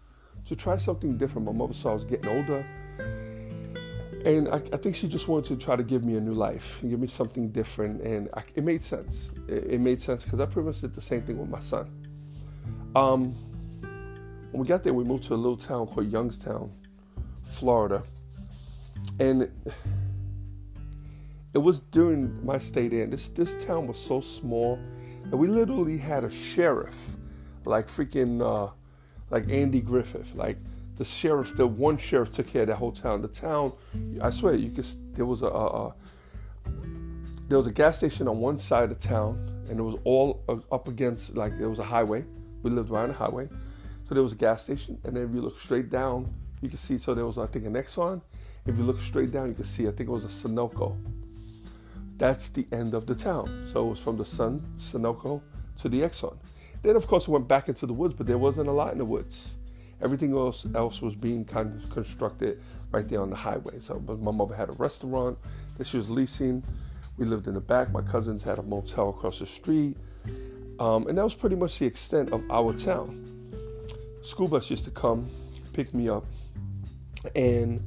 to 0.46 0.56
try 0.56 0.76
something 0.76 1.16
different. 1.16 1.46
My 1.46 1.52
mother 1.52 1.74
saw 1.74 1.90
I 1.90 1.94
was 1.94 2.04
getting 2.04 2.28
older 2.28 2.66
and 4.24 4.48
I, 4.48 4.56
I, 4.56 4.76
think 4.76 4.94
she 4.96 5.08
just 5.08 5.28
wanted 5.28 5.48
to 5.48 5.64
try 5.64 5.76
to 5.76 5.82
give 5.82 6.04
me 6.04 6.16
a 6.16 6.20
new 6.20 6.32
life, 6.32 6.80
And 6.82 6.90
give 6.90 7.00
me 7.00 7.06
something 7.06 7.50
different, 7.50 8.02
and 8.02 8.28
I, 8.34 8.42
it 8.54 8.64
made 8.64 8.82
sense. 8.82 9.34
It, 9.48 9.64
it 9.64 9.80
made 9.80 10.00
sense 10.00 10.24
because 10.24 10.40
I 10.40 10.46
pretty 10.46 10.66
much 10.66 10.80
did 10.80 10.94
the 10.94 11.00
same 11.00 11.22
thing 11.22 11.38
with 11.38 11.48
my 11.48 11.60
son. 11.60 11.90
Um, 12.96 13.34
when 14.50 14.62
we 14.62 14.66
got 14.66 14.82
there, 14.82 14.92
we 14.92 15.04
moved 15.04 15.24
to 15.24 15.34
a 15.34 15.36
little 15.36 15.56
town 15.56 15.86
called 15.86 16.10
Youngstown, 16.10 16.72
Florida, 17.44 18.02
and 19.20 19.42
it, 21.54 21.58
was 21.58 21.80
during 21.80 22.44
my 22.44 22.58
stay 22.58 22.88
there. 22.88 23.06
This 23.06 23.28
this 23.28 23.54
town 23.64 23.86
was 23.86 23.98
so 23.98 24.20
small 24.20 24.78
that 25.26 25.36
we 25.36 25.46
literally 25.46 25.98
had 25.98 26.24
a 26.24 26.30
sheriff, 26.30 27.16
like 27.64 27.86
freaking, 27.86 28.42
uh, 28.42 28.72
like 29.30 29.44
mm-hmm. 29.44 29.54
Andy 29.54 29.80
Griffith, 29.80 30.34
like 30.34 30.58
the 30.96 31.04
sheriff, 31.04 31.56
the 31.56 31.66
one 31.66 31.96
sheriff 31.96 32.32
took 32.34 32.48
care 32.48 32.62
of 32.62 32.68
that 32.68 32.76
whole 32.76 32.92
town. 32.92 33.22
The 33.22 33.28
town, 33.28 33.72
I 34.20 34.30
swear, 34.30 34.54
you 34.54 34.70
could. 34.70 34.86
There 35.14 35.26
was 35.26 35.42
a, 35.42 35.46
a, 35.46 35.86
a 35.86 35.94
there 37.48 37.56
was 37.56 37.66
a 37.66 37.72
gas 37.72 37.98
station 37.98 38.28
on 38.28 38.38
one 38.38 38.58
side 38.58 38.90
of 38.90 38.98
town, 38.98 39.64
and 39.70 39.78
it 39.78 39.82
was 39.82 39.96
all 40.04 40.44
up 40.70 40.88
against 40.88 41.36
like 41.36 41.56
there 41.58 41.68
was 41.68 41.78
a 41.78 41.84
highway. 41.84 42.24
We 42.62 42.70
lived 42.70 42.90
right 42.90 43.02
on 43.02 43.08
the 43.10 43.14
highway, 43.14 43.48
so 44.08 44.14
there 44.14 44.22
was 44.22 44.32
a 44.32 44.36
gas 44.36 44.64
station, 44.64 44.98
and 45.04 45.16
then 45.16 45.24
if 45.24 45.34
you 45.34 45.40
look 45.40 45.58
straight 45.58 45.88
down, 45.88 46.34
you 46.60 46.68
can 46.68 46.78
see. 46.78 46.98
So 46.98 47.14
there 47.14 47.26
was 47.26 47.38
I 47.38 47.46
think 47.46 47.64
an 47.64 47.74
Exxon. 47.74 48.20
If 48.66 48.76
you 48.76 48.84
look 48.84 49.00
straight 49.00 49.30
down, 49.30 49.48
you 49.48 49.54
can 49.54 49.64
see 49.64 49.86
I 49.86 49.92
think 49.92 50.08
it 50.08 50.12
was 50.12 50.24
a 50.24 50.48
Sunoco. 50.48 50.96
That's 52.16 52.48
the 52.48 52.66
end 52.72 52.94
of 52.94 53.06
the 53.06 53.14
town. 53.14 53.68
So 53.72 53.86
it 53.86 53.90
was 53.90 54.00
from 54.00 54.16
the 54.16 54.24
Sun 54.24 54.74
Sunoco 54.76 55.40
to 55.80 55.88
the 55.88 56.00
Exxon. 56.00 56.36
Then 56.82 56.96
of 56.96 57.06
course 57.06 57.28
it 57.28 57.30
went 57.30 57.48
back 57.48 57.68
into 57.68 57.86
the 57.86 57.92
woods, 57.92 58.14
but 58.14 58.26
there 58.26 58.38
wasn't 58.38 58.68
a 58.68 58.72
lot 58.72 58.92
in 58.92 58.98
the 58.98 59.04
woods. 59.04 59.56
Everything 60.00 60.32
else 60.36 60.66
else 60.74 61.02
was 61.02 61.14
being 61.14 61.44
kind 61.44 61.82
of 61.82 61.90
constructed 61.90 62.60
right 62.92 63.08
there 63.08 63.20
on 63.20 63.30
the 63.30 63.36
highway. 63.36 63.80
So 63.80 63.98
my 64.00 64.30
mother 64.30 64.54
had 64.54 64.68
a 64.68 64.72
restaurant 64.72 65.38
that 65.76 65.86
she 65.86 65.96
was 65.96 66.08
leasing. 66.08 66.62
We 67.16 67.26
lived 67.26 67.48
in 67.48 67.54
the 67.54 67.60
back. 67.60 67.90
My 67.90 68.02
cousins 68.02 68.42
had 68.42 68.58
a 68.58 68.62
motel 68.62 69.08
across 69.10 69.40
the 69.40 69.46
street. 69.46 69.96
Um, 70.78 71.08
and 71.08 71.18
that 71.18 71.24
was 71.24 71.34
pretty 71.34 71.56
much 71.56 71.78
the 71.80 71.86
extent 71.86 72.32
of 72.32 72.48
our 72.50 72.72
town. 72.72 73.24
School 74.22 74.46
bus 74.46 74.70
used 74.70 74.84
to 74.84 74.90
come, 74.90 75.28
pick 75.72 75.92
me 75.92 76.08
up, 76.08 76.24
and 77.34 77.82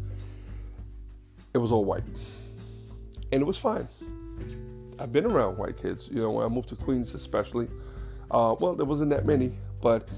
it 1.53 1.57
was 1.57 1.71
all 1.71 1.85
white. 1.85 2.03
And 3.31 3.41
it 3.41 3.45
was 3.45 3.57
fine. 3.57 3.87
I've 4.99 5.13
been 5.13 5.25
around 5.25 5.57
white 5.57 5.81
kids, 5.81 6.09
you 6.11 6.21
know, 6.21 6.31
when 6.31 6.45
I 6.45 6.49
moved 6.49 6.69
to 6.69 6.75
Queens 6.75 7.13
especially. 7.13 7.69
Uh, 8.31 8.55
well, 8.59 8.73
there 8.73 8.85
wasn't 8.85 9.09
that 9.09 9.25
many, 9.25 9.51
but 9.81 10.09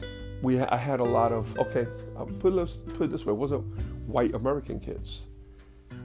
we 0.44 0.60
I 0.60 0.78
had 0.78 1.00
a 1.00 1.04
lot 1.04 1.32
of 1.32 1.58
okay. 1.60 1.88
I'll 2.16 2.28
put 2.28 2.54
it 2.54 2.78
put 2.94 3.06
it 3.06 3.12
this 3.12 3.26
way: 3.26 3.34
it 3.34 3.38
wasn't 3.38 3.66
white 4.08 4.36
American 4.36 4.80
kids. 4.80 5.26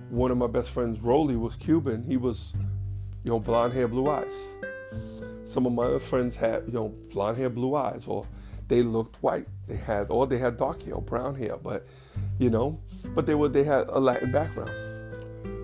One 0.09 0.31
of 0.31 0.39
my 0.39 0.47
best 0.47 0.71
friends, 0.71 1.01
Rolly, 1.01 1.37
was 1.37 1.55
Cuban. 1.57 2.03
He 2.03 2.17
was, 2.17 2.55
you 3.25 3.31
know, 3.31 3.39
blonde 3.39 3.75
hair, 3.75 3.87
blue 3.87 4.09
eyes. 4.09 4.55
Some 5.45 5.67
of 5.67 5.73
my 5.73 5.85
other 5.85 5.99
friends 5.99 6.35
had, 6.35 6.65
you 6.67 6.73
know, 6.73 6.89
blonde 7.11 7.37
hair, 7.37 7.51
blue 7.51 7.75
eyes, 7.75 8.07
or 8.07 8.27
they 8.69 8.83
looked 8.83 9.23
white. 9.23 9.47
They 9.67 9.77
had, 9.77 10.07
or 10.11 10.27
they 10.27 10.39
had 10.39 10.57
dark 10.57 10.83
hair, 10.83 10.97
brown 10.97 11.35
hair, 11.35 11.57
but, 11.57 11.87
you 12.39 12.49
know, 12.49 12.79
but 13.15 13.27
they 13.27 13.35
were 13.35 13.49
they 13.49 13.65
had 13.65 13.89
a 13.89 13.99
Latin 13.99 14.31
background. 14.31 14.71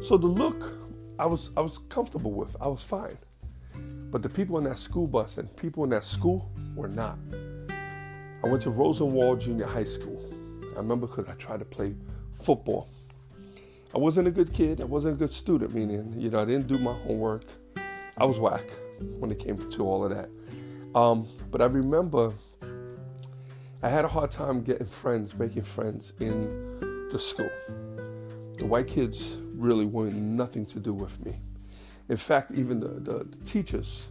So 0.05 0.19
the 0.19 0.27
look, 0.27 0.77
I 1.19 1.27
was 1.27 1.51
I 1.57 1.61
was 1.61 1.79
comfortable 1.89 2.33
with. 2.33 2.55
I 2.61 2.69
was 2.69 2.83
fine. 2.83 3.17
But 4.15 4.23
the 4.23 4.29
people 4.29 4.59
in 4.59 4.65
that 4.65 4.79
school 4.79 5.09
bus 5.09 5.39
and 5.39 5.57
people 5.57 5.83
in 5.83 5.91
that 5.91 6.05
school 6.05 6.49
were 6.77 6.87
not. 6.87 7.19
I 8.45 8.47
went 8.47 8.63
to 8.63 8.71
Rosenwald 8.71 9.41
Junior 9.41 9.67
High 9.67 9.83
School. 9.83 10.23
I 10.75 10.77
remember 10.77 11.09
because 11.09 11.29
I 11.29 11.33
tried 11.33 11.59
to 11.59 11.65
play 11.65 11.97
football. 12.41 12.89
I 13.93 13.99
wasn't 13.99 14.29
a 14.29 14.31
good 14.31 14.53
kid. 14.53 14.81
I 14.81 14.85
wasn't 14.85 15.15
a 15.15 15.19
good 15.19 15.33
student, 15.33 15.75
meaning, 15.75 16.15
you 16.17 16.31
know, 16.31 16.41
I 16.41 16.45
didn't 16.45 16.69
do 16.69 16.79
my 16.79 16.93
homework. 16.93 17.43
I 18.17 18.25
was 18.25 18.39
whack 18.39 18.63
when 19.19 19.33
it 19.33 19.41
came 19.41 19.59
to 19.59 19.83
all 19.83 20.05
of 20.05 20.11
that. 20.11 20.29
Um, 20.97 21.27
but 21.51 21.61
I 21.61 21.65
remember 21.65 22.33
I 23.83 23.89
had 23.89 24.05
a 24.05 24.09
hard 24.09 24.31
time 24.31 24.63
getting 24.63 24.87
friends, 24.87 25.37
making 25.37 25.65
friends 25.65 26.13
in 26.21 27.09
the 27.11 27.19
school. 27.19 27.51
The 28.59 28.65
white 28.65 28.87
kids 28.87 29.39
really 29.57 29.87
wanted 29.87 30.15
nothing 30.15 30.67
to 30.67 30.79
do 30.79 30.95
with 30.95 31.19
me. 31.27 31.41
In 32.09 32.17
fact, 32.17 32.53
even 32.53 32.81
the, 32.81 32.89
the, 32.89 33.25
the 33.25 33.45
teachers 33.45 34.09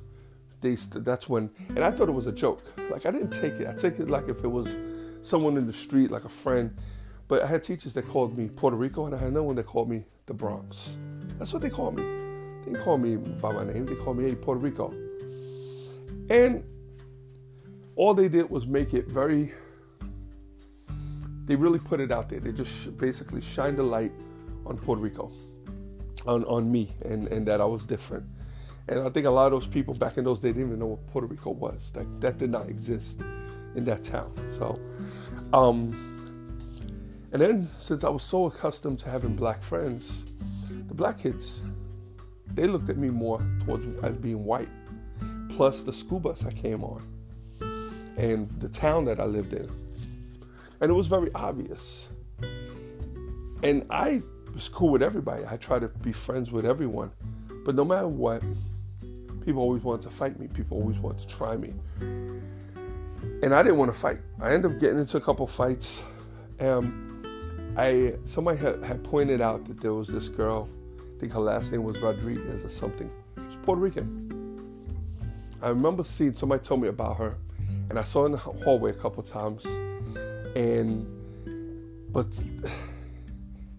they 0.63 0.75
that's 0.75 1.29
when 1.29 1.51
and 1.69 1.83
I 1.83 1.91
thought 1.91 2.09
it 2.09 2.13
was 2.13 2.25
a 2.25 2.31
joke. 2.31 2.63
Like 2.89 3.05
I 3.05 3.11
didn't 3.11 3.29
take 3.29 3.53
it. 3.59 3.67
I 3.67 3.73
take 3.73 3.99
it 3.99 4.09
like 4.09 4.29
if 4.29 4.43
it 4.43 4.47
was 4.47 4.77
someone 5.21 5.57
in 5.57 5.67
the 5.67 5.73
street, 5.73 6.09
like 6.09 6.23
a 6.23 6.29
friend. 6.29 6.75
But 7.27 7.43
I 7.43 7.47
had 7.47 7.63
teachers 7.63 7.93
that 7.93 8.07
called 8.07 8.37
me 8.37 8.49
Puerto 8.49 8.75
Rico, 8.75 9.05
and 9.05 9.13
I 9.13 9.17
had 9.17 9.27
another 9.27 9.43
one 9.43 9.55
that 9.55 9.65
called 9.65 9.89
me 9.89 10.05
the 10.25 10.33
Bronx. 10.33 10.97
That's 11.37 11.53
what 11.53 11.61
they 11.61 11.69
called 11.69 11.95
me. 11.95 12.03
They 12.03 12.71
didn't 12.71 12.83
call 12.83 12.97
me 12.97 13.17
by 13.17 13.51
my 13.51 13.65
name. 13.65 13.85
They 13.85 13.95
called 13.95 14.17
me 14.17 14.29
hey 14.29 14.35
Puerto 14.35 14.59
Rico. 14.59 14.93
And 16.29 16.63
all 17.95 18.13
they 18.13 18.29
did 18.29 18.49
was 18.49 18.65
make 18.65 18.93
it 18.93 19.07
very. 19.07 19.53
They 21.45 21.55
really 21.55 21.79
put 21.79 21.99
it 21.99 22.11
out 22.11 22.29
there. 22.29 22.39
They 22.39 22.53
just 22.53 22.97
basically 22.97 23.41
shined 23.41 23.77
the 23.77 23.83
light 23.83 24.13
on 24.65 24.77
Puerto 24.77 25.01
Rico, 25.01 25.29
on 26.25 26.43
on 26.45 26.71
me, 26.71 26.93
and 27.05 27.27
and 27.27 27.45
that 27.47 27.61
I 27.61 27.65
was 27.65 27.85
different. 27.85 28.25
And 28.87 28.99
I 28.99 29.09
think 29.09 29.25
a 29.25 29.29
lot 29.29 29.45
of 29.47 29.53
those 29.53 29.67
people 29.67 29.93
back 29.93 30.17
in 30.17 30.25
those 30.25 30.39
days 30.39 30.53
didn't 30.53 30.67
even 30.67 30.79
know 30.79 30.87
what 30.87 31.07
Puerto 31.07 31.27
Rico 31.27 31.51
was. 31.51 31.91
That 31.91 32.21
that 32.21 32.37
did 32.37 32.49
not 32.49 32.67
exist 32.69 33.21
in 33.75 33.85
that 33.85 34.03
town. 34.03 34.31
So, 34.57 34.75
um, 35.53 35.93
and 37.31 37.41
then 37.41 37.69
since 37.77 38.03
I 38.03 38.09
was 38.09 38.23
so 38.23 38.45
accustomed 38.45 38.99
to 38.99 39.09
having 39.09 39.35
black 39.35 39.63
friends, 39.63 40.25
the 40.87 40.93
black 40.93 41.19
kids, 41.19 41.63
they 42.53 42.67
looked 42.67 42.89
at 42.89 42.97
me 42.97 43.09
more 43.09 43.41
towards 43.65 43.87
as 44.03 44.15
being 44.17 44.43
white. 44.43 44.69
Plus 45.49 45.83
the 45.83 45.93
school 45.93 46.19
bus 46.19 46.45
I 46.45 46.51
came 46.51 46.83
on, 46.83 47.03
and 48.17 48.49
the 48.59 48.69
town 48.69 49.05
that 49.05 49.19
I 49.19 49.25
lived 49.25 49.53
in, 49.53 49.69
and 50.81 50.89
it 50.89 50.93
was 50.93 51.07
very 51.07 51.31
obvious. 51.35 52.09
And 53.63 53.85
I 53.89 54.21
was 54.53 54.69
cool 54.69 54.89
with 54.89 55.03
everybody. 55.03 55.43
I 55.47 55.57
tried 55.57 55.81
to 55.81 55.87
be 55.87 56.11
friends 56.11 56.51
with 56.51 56.65
everyone, 56.65 57.11
but 57.65 57.75
no 57.75 57.85
matter 57.85 58.07
what, 58.07 58.43
People 59.45 59.61
always 59.61 59.83
wanted 59.83 60.03
to 60.03 60.09
fight 60.09 60.39
me. 60.39 60.47
People 60.47 60.77
always 60.77 60.97
wanted 60.99 61.27
to 61.27 61.35
try 61.35 61.57
me. 61.57 61.73
And 61.99 63.53
I 63.53 63.61
didn't 63.61 63.77
want 63.77 63.93
to 63.93 63.99
fight. 63.99 64.19
I 64.39 64.53
ended 64.53 64.71
up 64.71 64.79
getting 64.79 64.99
into 64.99 65.17
a 65.17 65.21
couple 65.21 65.45
fights. 65.47 66.01
Um, 66.61 67.73
I 67.77 68.15
somebody 68.23 68.57
had, 68.57 68.81
had 68.83 69.03
pointed 69.03 69.41
out 69.41 69.65
that 69.65 69.81
there 69.81 69.93
was 69.93 70.07
this 70.07 70.29
girl. 70.29 70.69
I 70.97 71.19
think 71.19 71.33
her 71.33 71.41
last 71.41 71.71
name 71.71 71.83
was 71.83 71.99
Rodriguez 71.99 72.63
or 72.63 72.69
something. 72.69 73.09
She's 73.49 73.57
Puerto 73.63 73.81
Rican. 73.81 74.29
I 75.61 75.69
remember 75.69 76.03
seeing 76.03 76.35
somebody 76.35 76.63
told 76.63 76.81
me 76.81 76.87
about 76.87 77.17
her, 77.17 77.35
and 77.89 77.99
I 77.99 78.03
saw 78.03 78.21
her 78.21 78.25
in 78.27 78.31
the 78.33 78.37
hallway 78.37 78.91
a 78.91 78.93
couple 78.93 79.23
times. 79.23 79.65
And 80.55 81.05
but 82.13 82.27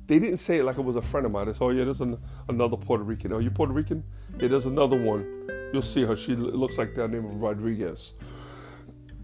they 0.06 0.18
didn't 0.18 0.38
say 0.38 0.58
it 0.58 0.64
like 0.64 0.78
it 0.78 0.84
was 0.84 0.96
a 0.96 1.02
friend 1.02 1.26
of 1.26 1.32
mine. 1.32 1.46
They 1.46 1.52
said, 1.52 1.62
"Oh 1.62 1.70
yeah, 1.70 1.84
there's 1.84 2.00
an, 2.00 2.18
another 2.48 2.76
Puerto 2.76 3.04
Rican. 3.04 3.32
Oh, 3.32 3.38
you 3.38 3.50
Puerto 3.50 3.72
Rican? 3.72 4.04
Yeah, 4.38 4.48
there's 4.48 4.66
another 4.66 5.00
one." 5.00 5.26
You'll 5.72 5.82
see 5.82 6.04
her. 6.04 6.16
She 6.16 6.36
looks 6.36 6.78
like 6.78 6.94
that 6.94 7.08
name 7.08 7.24
of 7.24 7.34
Rodriguez. 7.42 8.14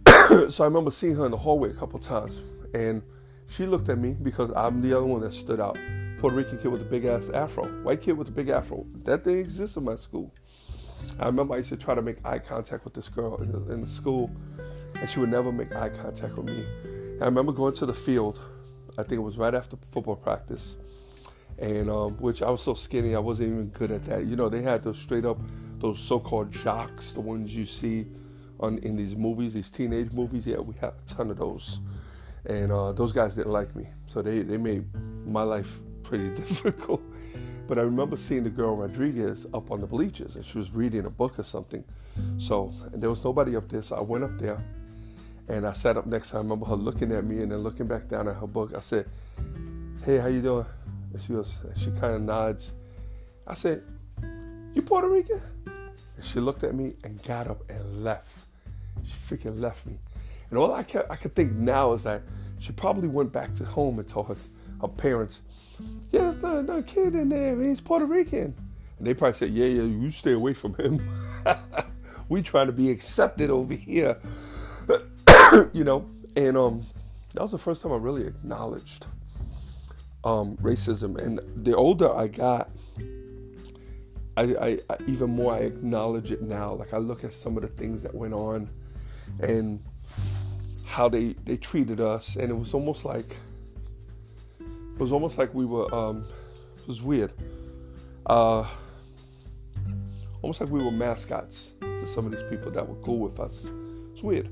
so 0.49 0.65
I 0.65 0.65
remember 0.65 0.91
seeing 0.91 1.15
her 1.15 1.25
in 1.25 1.31
the 1.31 1.37
hallway 1.37 1.71
a 1.71 1.75
couple 1.75 1.99
times, 1.99 2.41
and 2.75 3.03
she 3.47 3.67
looked 3.67 3.89
at 3.89 3.99
me 3.99 4.17
because 4.21 4.51
I'm 4.57 4.81
the 4.81 4.97
other 4.97 5.07
one 5.07 5.21
that 5.21 5.35
stood 5.35 5.61
out. 5.61 5.79
Puerto 6.19 6.37
Rican 6.37 6.59
kid 6.59 6.69
with 6.69 6.83
a 6.83 6.85
big 6.85 7.05
ass 7.05 7.31
afro, 7.31 7.65
white 7.83 8.01
kid 8.01 8.13
with 8.13 8.29
a 8.29 8.33
big 8.33 8.49
afro. 8.49 8.85
That 9.05 9.25
didn't 9.25 9.41
exist 9.41 9.77
in 9.77 9.85
my 9.85 9.97
school. 9.97 10.33
I 11.19 11.27
remember 11.27 11.55
I 11.55 11.59
used 11.59 11.71
to 11.71 11.77
try 11.77 11.95
to 11.95 12.03
make 12.03 12.25
eye 12.25 12.39
contact 12.39 12.85
with 12.85 12.95
this 12.95 13.09
girl 13.09 13.37
in 13.37 13.53
the, 13.53 13.73
in 13.73 13.81
the 13.81 13.87
school, 13.87 14.31
and 14.97 15.09
she 15.09 15.21
would 15.21 15.31
never 15.31 15.51
make 15.51 15.75
eye 15.75 15.89
contact 15.89 16.37
with 16.37 16.47
me. 16.47 16.65
And 16.85 17.23
I 17.23 17.27
remember 17.27 17.53
going 17.53 17.75
to 17.75 17.87
the 17.87 17.95
field. 17.95 18.39
I 18.99 19.03
think 19.03 19.15
it 19.15 19.23
was 19.23 19.39
right 19.39 19.55
after 19.55 19.77
football 19.91 20.17
practice, 20.17 20.77
and 21.59 21.91
um, 21.91 22.13
which 22.19 22.43
I 22.43 22.51
was 22.51 22.63
so 22.63 22.75
skinny, 22.75 23.15
I 23.15 23.19
wasn't 23.19 23.51
even 23.53 23.69
good 23.69 23.91
at 23.91 24.05
that. 24.07 24.27
You 24.27 24.37
know, 24.37 24.49
they 24.49 24.63
had 24.63 24.83
those 24.83 24.99
straight 24.99 25.25
up, 25.25 25.39
those 25.79 25.99
so-called 26.01 26.53
jocks, 26.53 27.13
the 27.13 27.21
ones 27.21 27.55
you 27.55 27.65
see 27.65 28.07
on 28.59 28.79
in 28.79 28.97
these 28.97 29.17
movies, 29.17 29.55
these 29.55 29.71
teenage 29.71 30.13
movies. 30.13 30.47
Yeah, 30.47 30.59
we 30.59 30.75
had 30.75 30.93
a 30.93 31.15
ton 31.15 31.31
of 31.31 31.39
those, 31.39 31.81
and 32.47 32.73
uh, 32.73 32.93
those 32.93 33.13
guys 33.13 33.35
didn't 33.35 33.53
like 33.53 33.75
me, 33.77 33.89
so 34.07 34.23
they 34.23 34.43
they 34.43 34.57
made 34.57 34.85
my 35.27 35.43
life 35.43 35.79
pretty 36.03 36.29
difficult. 36.35 37.03
But 37.67 37.79
I 37.79 37.83
remember 37.83 38.17
seeing 38.17 38.43
the 38.43 38.51
girl 38.51 38.75
Rodriguez 38.75 39.47
up 39.55 39.71
on 39.71 39.81
the 39.81 39.87
bleachers, 39.87 40.35
and 40.35 40.45
she 40.45 40.59
was 40.59 40.73
reading 40.73 41.07
a 41.07 41.11
book 41.11 41.39
or 41.39 41.45
something. 41.45 41.85
So 42.37 42.73
there 42.93 43.09
was 43.09 43.23
nobody 43.25 43.57
up 43.57 43.69
there, 43.69 43.83
so 43.83 43.97
I 43.97 44.01
went 44.01 44.25
up 44.25 44.37
there, 44.39 44.63
and 45.51 45.67
I 45.67 45.73
sat 45.73 45.97
up 45.97 46.07
next 46.07 46.29
to 46.29 46.35
her. 46.35 46.39
I 46.39 46.43
remember 46.43 46.67
her 46.67 46.77
looking 46.77 47.13
at 47.13 47.25
me 47.25 47.43
and 47.43 47.51
then 47.53 47.59
looking 47.59 47.87
back 47.87 48.09
down 48.09 48.29
at 48.29 48.37
her 48.37 48.47
book. 48.47 48.73
I 48.75 48.81
said, 48.81 49.07
"Hey, 50.05 50.19
how 50.19 50.29
you 50.29 50.41
doing?" 50.41 50.67
And 51.13 51.23
she 51.23 51.33
goes, 51.33 51.59
she 51.77 51.91
kind 51.93 52.15
of 52.15 52.23
nods. 52.23 52.75
I 53.47 53.55
said, 53.55 53.83
"You 54.75 54.83
Puerto 54.83 55.09
Rican?" 55.09 55.43
And 55.67 56.25
she 56.25 56.39
looked 56.41 56.63
at 56.63 56.75
me 56.75 56.95
and 57.05 57.23
got 57.25 57.49
up 57.49 57.69
and 57.69 58.05
left. 58.05 58.47
She 59.03 59.13
freaking 59.13 59.61
left 59.61 59.87
me. 59.87 59.99
And 60.51 60.59
all 60.59 60.73
I 60.73 60.83
can 60.85 61.03
I 61.11 61.17
could 61.17 61.35
think 61.35 61.53
now 61.53 61.93
is 61.93 62.03
that 62.05 62.23
she 62.59 62.73
probably 62.73 63.09
went 63.09 63.33
back 63.33 63.55
to 63.57 63.65
home 63.65 63.99
and 63.99 64.09
told 64.09 64.29
her, 64.29 64.37
her 64.81 64.89
parents, 64.89 65.43
yeah, 66.13 66.31
there's 66.31 66.67
not 66.67 66.79
a 66.79 66.83
kid 66.83 67.15
in 67.15 67.31
there. 67.31 67.61
He's 67.61 67.81
Puerto 67.81 68.05
Rican. 68.05 68.55
And 68.99 69.07
they 69.07 69.15
probably 69.15 69.35
said, 69.35 69.51
yeah, 69.51 69.65
yeah, 69.65 69.83
you 69.83 70.11
stay 70.11 70.33
away 70.33 70.53
from 70.53 70.75
him. 70.75 71.01
we 72.29 72.43
trying 72.43 72.67
to 72.67 72.73
be 72.73 72.91
accepted 72.91 73.49
over 73.51 73.73
here. 73.73 74.19
you 75.73 75.85
know, 75.85 76.09
and 76.37 76.57
um, 76.57 76.87
that 77.35 77.43
was 77.43 77.53
the 77.53 77.59
first 77.59 77.83
time 77.83 77.93
I 77.93 77.97
really 77.97 78.27
acknowledged 78.27 79.07
um, 80.25 80.57
racism. 80.59 81.19
And 81.19 81.41
the 81.57 81.77
older 81.77 82.15
I 82.15 82.29
got, 82.29 82.71
I, 84.37 84.43
I, 84.43 84.79
I, 84.89 84.97
even 85.07 85.31
more 85.31 85.55
I 85.55 85.59
acknowledge 85.59 86.33
it 86.33 86.43
now. 86.43 86.73
Like 86.73 86.95
I 86.95 86.99
look 86.99 87.25
at 87.25 87.35
some 87.35 87.57
of 87.57 87.63
the 87.63 87.69
things 87.69 88.03
that 88.03 88.15
went 88.15 88.35
on, 88.35 88.69
and 89.41 89.83
how 90.87 91.09
they 91.09 91.35
they 91.45 91.57
treated 91.57 92.01
us, 92.01 92.37
and 92.37 92.51
it 92.51 92.57
was 92.57 92.75
almost 92.75 93.05
like 93.05 93.37
it 94.61 95.01
was 95.01 95.13
almost 95.13 95.39
like 95.39 95.55
we 95.55 95.65
were. 95.65 95.93
Um, 95.95 96.25
it 96.79 96.89
was 96.89 97.03
weird. 97.03 97.33
Uh, 98.27 98.67
almost 100.43 100.61
like 100.61 100.71
we 100.71 100.83
were 100.83 100.91
mascots 100.91 101.75
to 101.81 102.07
some 102.07 102.27
of 102.27 102.33
these 102.33 102.43
people 102.49 102.71
that 102.71 102.87
were 102.87 102.97
cool 102.97 103.19
with 103.19 103.39
us. 103.39 103.71
It's 104.13 104.23
weird, 104.23 104.49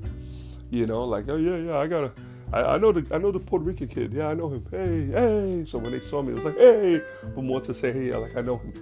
you 0.69 0.85
know. 0.85 1.03
Like, 1.03 1.29
oh 1.29 1.37
yeah, 1.37 1.57
yeah, 1.57 1.77
I 1.77 1.87
gotta. 1.87 2.11
I, 2.51 2.61
I 2.61 2.77
know 2.77 2.91
the 2.91 3.13
I 3.13 3.17
know 3.17 3.31
the 3.31 3.39
Puerto 3.39 3.63
Rican 3.63 3.87
kid. 3.87 4.13
Yeah, 4.13 4.29
I 4.29 4.33
know 4.33 4.49
him. 4.49 4.65
Hey, 4.71 5.07
hey. 5.07 5.65
So 5.65 5.77
when 5.77 5.91
they 5.91 5.99
saw 5.99 6.21
me, 6.21 6.31
it 6.31 6.35
was 6.35 6.45
like, 6.45 6.57
hey, 6.57 7.01
but 7.35 7.43
more 7.43 7.61
to 7.61 7.73
say, 7.73 7.91
hey, 7.91 8.15
like 8.15 8.35
I 8.35 8.41
know 8.41 8.57
him, 8.57 8.73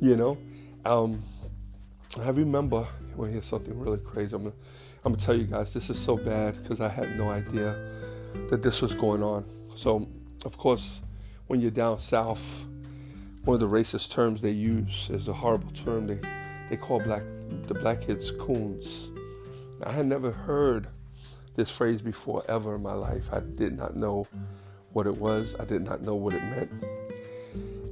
you 0.00 0.16
know. 0.16 0.38
Um, 0.84 1.22
I 2.20 2.30
remember 2.30 2.86
when 3.16 3.32
here's 3.32 3.44
something 3.44 3.78
really 3.78 3.98
crazy. 3.98 4.34
I'm 4.34 4.44
gonna 4.44 4.54
I'm 5.04 5.12
gonna 5.12 5.24
tell 5.24 5.36
you 5.36 5.44
guys. 5.44 5.72
This 5.72 5.90
is 5.90 5.98
so 5.98 6.16
bad 6.16 6.56
because 6.56 6.80
I 6.80 6.88
had 6.88 7.16
no 7.16 7.30
idea 7.30 7.76
that 8.50 8.62
this 8.62 8.82
was 8.82 8.94
going 8.94 9.22
on. 9.22 9.44
So 9.74 10.08
of 10.44 10.56
course, 10.58 11.02
when 11.46 11.60
you're 11.60 11.70
down 11.70 11.98
south, 11.98 12.66
one 13.44 13.54
of 13.54 13.60
the 13.60 13.68
racist 13.68 14.12
terms 14.12 14.42
they 14.42 14.50
use 14.50 15.08
is 15.10 15.28
a 15.28 15.32
horrible 15.32 15.70
term. 15.70 16.06
They 16.06 16.20
they 16.68 16.76
call 16.76 17.00
black 17.00 17.22
the 17.66 17.74
black 17.74 18.02
kids 18.02 18.30
coons. 18.32 19.10
I 19.82 19.92
had 19.92 20.06
never 20.06 20.32
heard 20.32 20.88
this 21.58 21.70
phrase 21.70 22.00
before 22.00 22.44
ever 22.48 22.76
in 22.76 22.82
my 22.82 22.94
life. 22.94 23.28
I 23.32 23.40
did 23.40 23.76
not 23.76 23.96
know 23.96 24.28
what 24.92 25.08
it 25.08 25.18
was. 25.18 25.56
I 25.58 25.64
did 25.64 25.82
not 25.82 26.02
know 26.02 26.14
what 26.14 26.32
it 26.32 26.42
meant. 26.44 26.70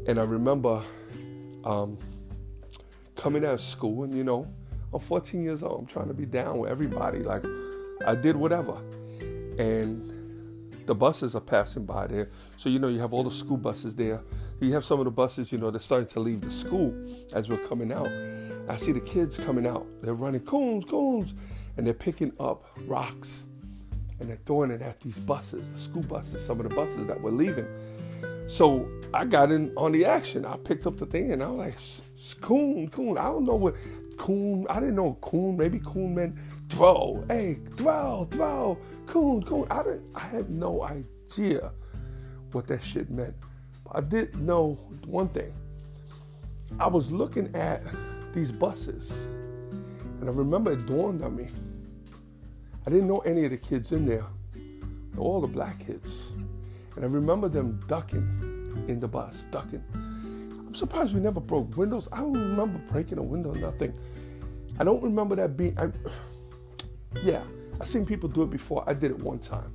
And 0.07 0.21
I 0.21 0.23
remember 0.23 0.85
um, 1.65 1.99
coming 3.17 3.45
out 3.45 3.55
of 3.55 3.61
school, 3.61 4.05
and 4.05 4.15
you 4.15 4.23
know, 4.23 4.47
I'm 4.95 5.01
14 5.01 5.43
years 5.43 5.65
old. 5.65 5.81
I'm 5.81 5.87
trying 5.87 6.07
to 6.07 6.15
be 6.15 6.25
down 6.25 6.59
with 6.59 6.71
everybody. 6.71 7.19
Like 7.19 7.45
I 8.07 8.15
did 8.15 8.37
whatever, 8.37 8.77
and 9.59 10.13
the 10.87 10.95
buses 10.95 11.35
are 11.35 11.41
passing 11.41 11.85
by 11.85 12.07
there. 12.07 12.31
So, 12.57 12.69
you 12.69 12.79
know, 12.79 12.87
you 12.87 13.01
have 13.01 13.13
all 13.13 13.25
the 13.25 13.33
school 13.33 13.57
buses 13.57 13.97
there. 13.97 14.23
You 14.61 14.73
have 14.75 14.85
some 14.85 15.01
of 15.01 15.07
the 15.07 15.11
buses, 15.11 15.51
you 15.51 15.59
know, 15.59 15.73
they're 15.73 15.81
starting 15.81 16.07
to 16.09 16.21
leave 16.21 16.41
the 16.41 16.53
school 16.53 16.95
as 17.35 17.49
we're 17.49 17.67
coming 17.67 17.93
out. 17.93 18.09
I 18.69 18.77
see 18.77 18.93
the 18.93 19.01
kids 19.01 19.37
coming 19.37 19.67
out. 19.67 19.87
They're 20.03 20.15
running 20.15 20.43
coons, 20.43 20.85
coons, 20.85 21.35
and 21.77 21.85
they're 21.85 21.93
picking 21.93 22.33
up 22.39 22.65
rocks 22.87 23.43
and 24.21 24.29
they're 24.29 24.39
throwing 24.45 24.71
it 24.71 24.83
at 24.83 25.01
these 25.01 25.19
buses, 25.19 25.73
the 25.73 25.79
school 25.79 26.03
buses, 26.03 26.45
some 26.45 26.61
of 26.61 26.69
the 26.69 26.75
buses 26.75 27.07
that 27.07 27.21
were 27.21 27.31
leaving. 27.31 27.67
So 28.49 28.89
I 29.13 29.25
got 29.25 29.51
in 29.51 29.73
on 29.77 29.93
the 29.93 30.05
action. 30.05 30.45
I 30.45 30.57
picked 30.57 30.87
up 30.87 30.99
the 30.99 31.07
thing 31.07 31.33
and 31.33 31.43
I 31.43 31.49
was 31.49 31.59
like, 31.59 32.41
coon, 32.41 32.89
coon. 32.89 33.19
I 33.19 33.25
don't 33.25 33.45
know 33.45 33.57
what 33.57 33.75
coon, 34.17 34.67
I 34.71 34.81
didn't 34.81 34.97
know 34.97 35.19
coon, 35.21 35.57
maybe 35.57 35.81
coon 35.81 36.15
meant 36.15 36.37
throw. 36.69 37.25
Hey, 37.29 37.59
throw, 37.77 38.27
throw, 38.31 38.79
coon, 39.07 39.43
coon. 39.43 39.67
I 39.71 39.83
didn't 39.83 40.05
I 40.15 40.21
had 40.21 40.51
no 40.51 40.83
idea 40.83 41.71
what 42.53 42.67
that 42.69 42.83
shit 42.83 43.11
meant. 43.11 43.35
But 43.85 43.97
I 43.97 44.01
did 44.01 44.37
know 44.37 44.79
one 45.05 45.29
thing. 45.29 45.53
I 46.81 46.89
was 46.89 47.13
looking 47.13 47.55
at 47.55 47.83
these 48.33 48.51
buses, 48.51 49.13
and 50.21 50.25
I 50.25 50.33
remember 50.33 50.73
it 50.73 50.87
dawned 50.87 51.23
on 51.23 51.37
me. 51.37 51.47
I 52.87 52.91
didn't 52.91 53.09
know 53.09 53.19
any 53.21 53.45
of 53.45 53.51
the 53.51 53.57
kids 53.57 53.91
in 53.91 54.07
there, 54.07 54.25
all 55.19 55.41
the 55.41 55.49
black 55.49 55.85
kids. 55.85 56.29
And 56.95 57.05
I 57.05 57.09
remember 57.09 57.49
them 57.49 57.83
ducking 57.89 58.85
in 58.87 59.01
the 59.01 59.09
bus, 59.09 59.45
ducking. 59.51 59.83
I'm 59.93 60.75
surprised 60.75 61.13
we 61.13 61.21
never 61.21 61.41
broke 61.41 61.77
windows. 61.77 62.09
I 62.13 62.19
don't 62.19 62.35
remember 62.35 62.79
breaking 62.91 63.19
a 63.19 63.23
window, 63.23 63.53
nothing. 63.55 63.93
I 64.79 64.85
don't 64.85 65.03
remember 65.03 65.35
that 65.35 65.57
being. 65.57 65.77
I, 65.77 65.89
yeah, 67.23 67.43
I've 67.81 67.89
seen 67.89 68.07
people 68.07 68.29
do 68.29 68.43
it 68.43 68.51
before. 68.51 68.85
I 68.87 68.95
did 68.95 69.11
it 69.11 69.19
one 69.19 69.41
time. 69.41 69.73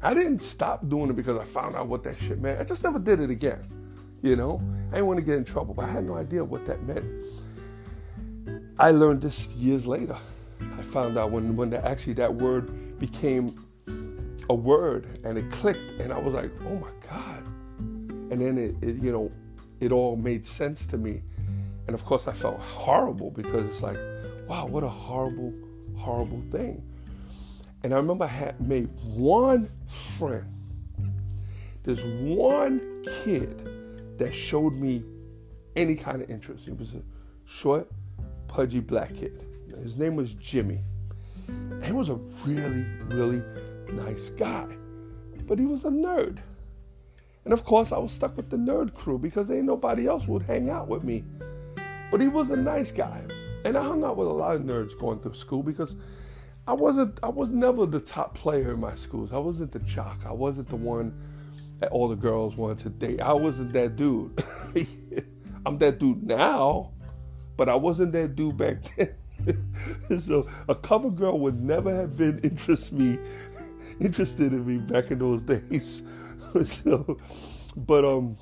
I 0.00 0.14
didn't 0.14 0.42
stop 0.42 0.88
doing 0.88 1.10
it 1.10 1.16
because 1.16 1.38
I 1.38 1.44
found 1.44 1.76
out 1.76 1.88
what 1.88 2.02
that 2.04 2.18
shit 2.18 2.40
meant. 2.40 2.58
I 2.58 2.64
just 2.64 2.82
never 2.82 2.98
did 2.98 3.20
it 3.20 3.30
again. 3.30 3.60
You 4.22 4.36
know, 4.36 4.62
I 4.90 4.94
didn't 4.94 5.08
want 5.08 5.18
to 5.18 5.24
get 5.24 5.36
in 5.36 5.44
trouble, 5.44 5.74
but 5.74 5.84
I 5.84 5.90
had 5.90 6.04
no 6.04 6.16
idea 6.16 6.42
what 6.42 6.64
that 6.66 6.82
meant. 6.84 7.04
I 8.78 8.92
learned 8.92 9.20
this 9.20 9.54
years 9.54 9.86
later. 9.86 10.16
I 10.82 10.84
found 10.84 11.16
out 11.16 11.30
when 11.30 11.54
when 11.54 11.70
the, 11.70 11.84
actually 11.86 12.14
that 12.14 12.34
word 12.34 12.98
became 12.98 13.68
a 14.50 14.54
word 14.54 15.20
and 15.22 15.38
it 15.38 15.48
clicked, 15.48 16.00
and 16.00 16.12
I 16.12 16.18
was 16.18 16.34
like, 16.34 16.50
oh 16.66 16.74
my 16.74 16.90
god. 17.08 17.46
And 17.78 18.40
then 18.40 18.58
it, 18.58 18.74
it 18.82 18.96
you 19.00 19.12
know, 19.12 19.30
it 19.78 19.92
all 19.92 20.16
made 20.16 20.44
sense 20.44 20.84
to 20.86 20.98
me. 20.98 21.22
And 21.86 21.94
of 21.94 22.04
course, 22.04 22.26
I 22.26 22.32
felt 22.32 22.58
horrible 22.58 23.30
because 23.30 23.64
it's 23.64 23.80
like, 23.80 23.96
wow, 24.48 24.66
what 24.66 24.82
a 24.82 24.88
horrible, 24.88 25.54
horrible 25.96 26.40
thing. 26.50 26.82
And 27.84 27.94
I 27.94 27.96
remember 27.98 28.24
I 28.24 28.28
had 28.28 28.60
made 28.60 28.88
one 29.04 29.70
friend. 29.86 30.52
There's 31.84 32.04
one 32.04 33.04
kid 33.22 34.18
that 34.18 34.34
showed 34.34 34.72
me 34.72 35.04
any 35.76 35.94
kind 35.94 36.22
of 36.22 36.28
interest. 36.28 36.64
He 36.64 36.72
was 36.72 36.94
a 36.94 37.02
short, 37.44 37.88
pudgy 38.48 38.80
black 38.80 39.14
kid. 39.14 39.51
His 39.76 39.96
name 39.96 40.16
was 40.16 40.34
Jimmy. 40.34 40.80
And 41.48 41.84
he 41.84 41.92
was 41.92 42.08
a 42.08 42.14
really, 42.44 42.84
really 43.06 43.42
nice 43.92 44.30
guy. 44.30 44.66
But 45.46 45.58
he 45.58 45.66
was 45.66 45.84
a 45.84 45.88
nerd. 45.88 46.38
And 47.44 47.52
of 47.52 47.64
course, 47.64 47.92
I 47.92 47.98
was 47.98 48.12
stuck 48.12 48.36
with 48.36 48.50
the 48.50 48.56
nerd 48.56 48.94
crew 48.94 49.18
because 49.18 49.50
ain't 49.50 49.64
nobody 49.64 50.06
else 50.06 50.26
would 50.26 50.42
hang 50.42 50.70
out 50.70 50.88
with 50.88 51.02
me. 51.02 51.24
But 52.10 52.20
he 52.20 52.28
was 52.28 52.50
a 52.50 52.56
nice 52.56 52.92
guy. 52.92 53.22
And 53.64 53.76
I 53.76 53.82
hung 53.82 54.04
out 54.04 54.16
with 54.16 54.28
a 54.28 54.32
lot 54.32 54.56
of 54.56 54.62
nerds 54.62 54.98
going 54.98 55.20
through 55.20 55.34
school 55.34 55.62
because 55.62 55.96
I 56.66 56.74
wasn't 56.74 57.18
I 57.22 57.28
was 57.28 57.50
never 57.50 57.86
the 57.86 58.00
top 58.00 58.34
player 58.34 58.72
in 58.72 58.80
my 58.80 58.94
schools. 58.94 59.32
I 59.32 59.38
wasn't 59.38 59.72
the 59.72 59.80
jock. 59.80 60.20
I 60.24 60.32
wasn't 60.32 60.68
the 60.68 60.76
one 60.76 61.12
that 61.80 61.90
all 61.90 62.08
the 62.08 62.16
girls 62.16 62.56
wanted 62.56 62.78
to 62.78 62.90
date. 62.90 63.20
I 63.20 63.32
wasn't 63.32 63.72
that 63.72 63.96
dude. 63.96 64.42
I'm 65.66 65.78
that 65.78 65.98
dude 65.98 66.22
now, 66.22 66.92
but 67.56 67.68
I 67.68 67.74
wasn't 67.74 68.12
that 68.12 68.36
dude 68.36 68.56
back 68.56 68.78
then. 68.96 69.14
so 70.18 70.48
a 70.68 70.74
cover 70.74 71.10
girl 71.10 71.38
would 71.38 71.62
never 71.62 71.94
have 71.94 72.16
been 72.16 72.38
interest 72.42 72.92
me 72.92 73.18
interested 74.00 74.52
in 74.52 74.66
me 74.66 74.78
back 74.78 75.10
in 75.10 75.18
those 75.18 75.42
days. 75.42 76.02
so, 76.64 77.16
but 77.76 78.04
um 78.04 78.36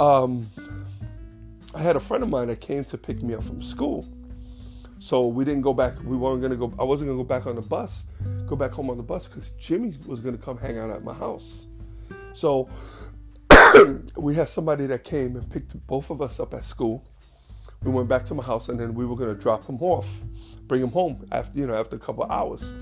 um 0.00 0.50
I 1.74 1.82
had 1.82 1.96
a 1.96 2.00
friend 2.00 2.22
of 2.22 2.30
mine 2.30 2.48
that 2.48 2.60
came 2.60 2.84
to 2.86 2.98
pick 2.98 3.22
me 3.22 3.34
up 3.34 3.42
from 3.42 3.62
school 3.62 4.06
so 5.04 5.26
we 5.26 5.44
didn't 5.44 5.60
go 5.60 5.74
back. 5.74 6.02
We 6.02 6.16
weren't 6.16 6.40
gonna 6.40 6.56
go. 6.56 6.72
I 6.78 6.82
wasn't 6.82 7.10
gonna 7.10 7.22
go 7.22 7.28
back 7.28 7.46
on 7.46 7.56
the 7.56 7.60
bus, 7.60 8.06
go 8.46 8.56
back 8.56 8.72
home 8.72 8.88
on 8.88 8.96
the 8.96 9.02
bus 9.02 9.26
because 9.26 9.50
Jimmy 9.60 9.92
was 10.06 10.22
gonna 10.22 10.38
come 10.38 10.56
hang 10.56 10.78
out 10.78 10.88
at 10.88 11.04
my 11.04 11.12
house. 11.12 11.66
So 12.32 12.70
we 14.16 14.34
had 14.34 14.48
somebody 14.48 14.86
that 14.86 15.04
came 15.04 15.36
and 15.36 15.50
picked 15.50 15.76
both 15.86 16.08
of 16.08 16.22
us 16.22 16.40
up 16.40 16.54
at 16.54 16.64
school. 16.64 17.04
We 17.84 17.90
went 17.90 18.08
back 18.08 18.24
to 18.26 18.34
my 18.34 18.42
house, 18.42 18.68
and 18.68 18.80
then 18.80 18.94
we 18.94 19.04
were 19.04 19.16
gonna 19.16 19.34
drop 19.34 19.66
him 19.66 19.76
off, 19.80 20.22
bring 20.66 20.82
him 20.82 20.90
home 20.90 21.26
after 21.30 21.58
you 21.58 21.66
know 21.66 21.74
after 21.74 21.96
a 21.96 21.98
couple 21.98 22.24
hours. 22.24 22.72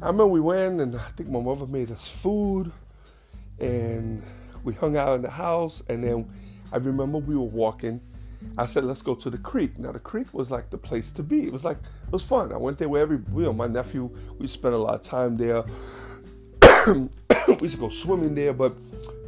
I 0.00 0.06
remember 0.06 0.26
we 0.26 0.40
went, 0.40 0.80
and 0.80 0.96
I 0.96 1.10
think 1.16 1.28
my 1.28 1.40
mother 1.40 1.66
made 1.66 1.90
us 1.90 2.08
food, 2.08 2.72
and 3.58 4.24
we 4.64 4.72
hung 4.72 4.96
out 4.96 5.16
in 5.16 5.22
the 5.22 5.30
house, 5.30 5.82
and 5.88 6.02
then 6.02 6.30
I 6.72 6.76
remember 6.76 7.18
we 7.18 7.36
were 7.36 7.42
walking. 7.42 8.00
I 8.56 8.66
said, 8.66 8.84
"Let's 8.84 9.02
go 9.02 9.14
to 9.16 9.30
the 9.30 9.38
creek." 9.38 9.78
Now 9.78 9.92
the 9.92 9.98
creek 9.98 10.32
was 10.32 10.50
like 10.50 10.70
the 10.70 10.78
place 10.78 11.10
to 11.12 11.22
be. 11.22 11.46
It 11.46 11.52
was 11.52 11.64
like 11.64 11.76
it 11.76 12.12
was 12.12 12.24
fun. 12.24 12.52
I 12.52 12.56
went 12.56 12.78
there 12.78 12.88
with 12.88 13.02
every 13.02 13.18
you 13.34 13.42
know 13.42 13.52
my 13.52 13.66
nephew. 13.66 14.10
We 14.38 14.46
spent 14.46 14.74
a 14.74 14.78
lot 14.78 14.94
of 14.94 15.02
time 15.02 15.36
there. 15.36 15.64
we 16.86 17.56
used 17.60 17.74
to 17.74 17.80
go 17.80 17.90
swimming 17.90 18.34
there, 18.34 18.52
but 18.52 18.72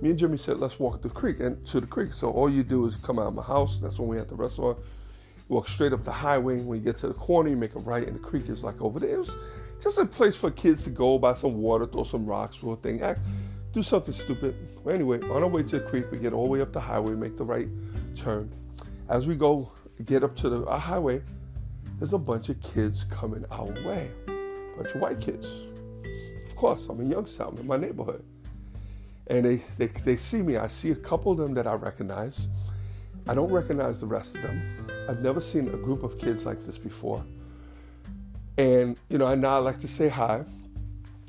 me 0.01 0.11
and 0.11 0.19
Jimmy 0.19 0.39
said, 0.39 0.59
let's 0.59 0.79
walk 0.79 1.03
the 1.03 1.11
creek 1.11 1.41
and 1.41 1.65
to 1.67 1.81
the 1.81 1.87
creek. 1.87 2.13
So 2.13 2.31
all 2.31 2.49
you 2.49 2.63
do 2.63 2.87
is 2.87 2.97
come 2.97 3.19
out 3.19 3.27
of 3.27 3.35
my 3.35 3.43
house. 3.43 3.79
That's 3.79 3.99
when 3.99 4.09
we 4.09 4.19
at 4.19 4.29
the 4.29 4.35
restaurant. 4.35 4.79
walk 5.49 5.69
straight 5.69 5.93
up 5.93 6.05
the 6.05 6.13
highway. 6.13 6.61
When 6.61 6.79
you 6.79 6.85
get 6.85 6.97
to 6.99 7.09
the 7.09 7.15
corner, 7.15 7.51
you 7.51 7.57
make 7.57 7.75
a 7.75 7.81
right, 7.81 8.07
and 8.07 8.17
the 8.17 8.21
creek 8.21 8.49
is 8.49 8.63
like 8.63 8.81
over 8.81 8.99
there. 8.99 9.11
It 9.11 9.19
was 9.19 9.37
just 9.81 9.99
a 9.99 10.07
place 10.07 10.37
for 10.37 10.51
kids 10.51 10.85
to 10.85 10.91
go 10.91 11.19
buy 11.19 11.35
some 11.35 11.55
water, 11.61 11.87
throw 11.87 12.05
some 12.05 12.25
rocks, 12.25 12.63
a 12.63 12.77
thing, 12.77 13.03
act, 13.03 13.21
do 13.73 13.83
something 13.83 14.15
stupid. 14.15 14.55
Well, 14.83 14.95
anyway, 14.95 15.21
on 15.23 15.43
our 15.43 15.49
way 15.49 15.63
to 15.65 15.79
the 15.81 15.85
creek, 15.85 16.11
we 16.11 16.19
get 16.19 16.33
all 16.33 16.45
the 16.45 16.51
way 16.51 16.61
up 16.61 16.73
the 16.73 16.81
highway, 16.81 17.13
make 17.13 17.37
the 17.37 17.45
right 17.45 17.69
turn. 18.15 18.51
As 19.09 19.27
we 19.27 19.35
go, 19.35 19.73
get 20.05 20.23
up 20.23 20.35
to 20.37 20.49
the 20.49 20.65
highway, 20.79 21.23
there's 21.99 22.15
a 22.15 22.19
bunch 22.19 22.49
of 22.49 22.61
kids 22.63 23.05
coming 23.05 23.45
our 23.51 23.71
way, 23.87 24.11
a 24.29 24.77
bunch 24.77 24.95
of 24.95 25.01
white 25.01 25.21
kids. 25.21 25.47
Of 26.47 26.57
course, 26.57 26.89
I'm 26.89 27.01
in 27.01 27.11
Youngstown, 27.11 27.59
in 27.61 27.67
my 27.67 27.77
neighborhood 27.77 28.25
and 29.31 29.45
they, 29.45 29.63
they, 29.79 29.87
they 29.87 30.17
see 30.17 30.43
me. 30.43 30.57
I 30.57 30.67
see 30.67 30.91
a 30.91 30.97
couple 30.97 31.31
of 31.31 31.39
them 31.39 31.55
that 31.55 31.67
I 31.67 31.75
recognize. 31.75 32.49
I 33.29 33.35
don't 33.35 33.51
recognize 33.51 34.01
the 34.01 34.07
rest 34.07 34.35
of 34.35 34.43
them. 34.43 34.61
I've 35.09 35.23
never 35.23 35.41
seen 35.41 35.69
a 35.69 35.77
group 35.77 36.03
of 36.03 36.19
kids 36.19 36.45
like 36.45 36.67
this 36.67 36.77
before. 36.77 37.25
And, 38.59 38.99
you 39.09 39.19
know, 39.19 39.29
I 39.29 39.37
now 39.37 39.55
I 39.55 39.59
like 39.59 39.79
to 39.79 39.89
say 39.89 40.09
hi. 40.09 40.45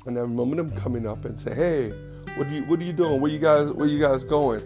And 0.04 0.18
I 0.18 0.22
remember 0.22 0.56
them 0.56 0.70
coming 0.72 1.06
up 1.06 1.24
and 1.24 1.38
say, 1.38 1.54
hey, 1.54 1.90
what 2.36 2.48
are 2.48 2.50
you, 2.50 2.62
what 2.64 2.80
are 2.80 2.84
you 2.84 2.92
doing? 2.92 3.20
Where 3.20 3.30
you 3.30 3.38
guys, 3.38 3.70
where 3.70 3.86
you 3.86 4.00
guys 4.00 4.24
going? 4.24 4.60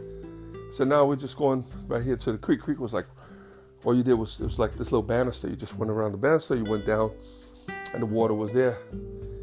So 0.73 0.85
now 0.85 1.05
we're 1.05 1.17
just 1.17 1.37
going 1.37 1.63
right 1.87 2.03
here 2.03 2.17
to 2.17 2.33
the 2.33 2.39
creek. 2.39 2.61
Creek 2.61 2.81
was 2.81 2.95
like, 2.95 3.07
all 3.85 3.95
you 3.95 4.03
did 4.03 4.15
was, 4.15 4.41
it 4.41 4.45
was 4.45 4.59
like 4.59 4.73
this 4.73 4.91
little 4.91 5.03
banister. 5.03 5.47
You 5.47 5.57
just 5.57 5.77
went 5.77 5.91
around 5.91 6.13
the 6.13 6.19
banister, 6.19 6.57
you 6.57 6.65
went 6.65 6.87
down, 6.87 7.13
and 7.93 8.03
the 8.03 8.07
water 8.07 8.33
was 8.33 8.53
there. 8.53 8.79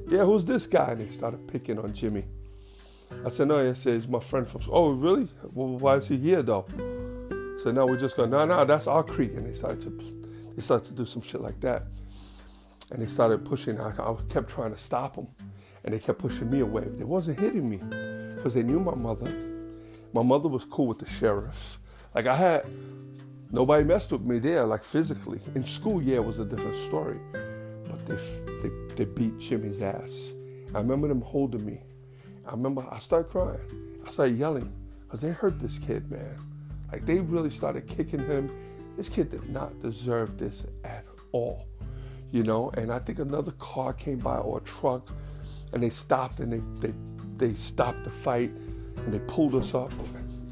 Yeah, 0.07 0.25
who's 0.25 0.45
this 0.45 0.65
guy? 0.65 0.91
And 0.91 1.01
they 1.01 1.09
started 1.09 1.47
picking 1.47 1.77
on 1.77 1.93
Jimmy. 1.93 2.25
I 3.25 3.29
said, 3.29 3.47
no, 3.47 3.69
I 3.69 3.73
said, 3.73 3.95
it's 3.95 4.07
my 4.07 4.19
friend 4.19 4.47
from 4.47 4.61
school. 4.61 4.75
Oh, 4.75 4.91
really? 4.91 5.29
Well, 5.51 5.77
why 5.77 5.95
is 5.95 6.07
he 6.07 6.17
here 6.17 6.41
though? 6.41 6.65
So 7.63 7.71
now 7.71 7.85
we're 7.85 7.97
just 7.97 8.17
going, 8.17 8.29
no, 8.29 8.45
no, 8.45 8.65
that's 8.65 8.87
our 8.87 9.03
creek. 9.03 9.33
And 9.35 9.45
they 9.45 9.53
started 9.53 9.81
to 9.81 10.23
they 10.55 10.61
started 10.61 10.87
to 10.87 10.93
do 10.93 11.05
some 11.05 11.21
shit 11.21 11.41
like 11.41 11.59
that. 11.61 11.83
And 12.91 13.01
they 13.01 13.05
started 13.05 13.45
pushing. 13.45 13.79
I, 13.79 13.89
I 13.89 14.15
kept 14.29 14.49
trying 14.49 14.71
to 14.71 14.77
stop 14.77 15.15
them. 15.15 15.27
And 15.83 15.93
they 15.93 15.99
kept 15.99 16.19
pushing 16.19 16.49
me 16.49 16.59
away. 16.59 16.85
They 16.97 17.03
wasn't 17.03 17.39
hitting 17.39 17.69
me 17.69 17.77
because 18.35 18.53
they 18.53 18.63
knew 18.63 18.79
my 18.79 18.95
mother. 18.95 19.31
My 20.13 20.23
mother 20.23 20.47
was 20.47 20.65
cool 20.65 20.87
with 20.87 20.99
the 20.99 21.05
sheriffs. 21.05 21.79
Like 22.13 22.27
I 22.27 22.35
had 22.35 22.65
nobody 23.51 23.83
messed 23.83 24.11
with 24.11 24.21
me 24.21 24.39
there, 24.39 24.65
like 24.65 24.83
physically. 24.83 25.39
In 25.55 25.63
school, 25.63 26.01
yeah, 26.01 26.17
it 26.17 26.25
was 26.25 26.39
a 26.39 26.45
different 26.45 26.75
story. 26.75 27.19
But 27.31 28.05
they 28.05 28.15
they, 28.61 28.95
they 28.95 29.05
beat 29.05 29.39
Jimmy's 29.39 29.81
ass. 29.81 30.33
I 30.75 30.79
remember 30.79 31.07
them 31.07 31.21
holding 31.21 31.65
me 31.65 31.81
I 32.45 32.51
remember 32.51 32.85
I 32.89 32.99
started 32.99 33.29
crying. 33.29 33.59
I 34.05 34.11
started 34.11 34.37
yelling 34.37 34.71
because 35.03 35.21
they 35.21 35.29
hurt 35.29 35.59
this 35.59 35.79
kid, 35.79 36.09
man. 36.11 36.37
Like 36.91 37.05
they 37.05 37.19
really 37.19 37.49
started 37.49 37.87
kicking 37.87 38.25
him. 38.25 38.51
This 38.97 39.09
kid 39.09 39.31
did 39.31 39.49
not 39.49 39.81
deserve 39.81 40.37
this 40.37 40.65
at 40.83 41.05
all, 41.31 41.65
you 42.31 42.43
know. 42.43 42.69
And 42.75 42.91
I 42.91 42.99
think 42.99 43.19
another 43.19 43.51
car 43.53 43.93
came 43.93 44.19
by 44.19 44.37
or 44.37 44.59
a 44.59 44.61
truck, 44.61 45.07
and 45.71 45.81
they 45.81 45.89
stopped 45.89 46.39
and 46.39 46.51
they 46.51 46.87
they 46.87 46.93
they 47.37 47.53
stopped 47.53 48.03
the 48.03 48.09
fight 48.09 48.51
and 48.97 49.13
they 49.13 49.19
pulled 49.19 49.55
us 49.55 49.73
up. 49.73 49.91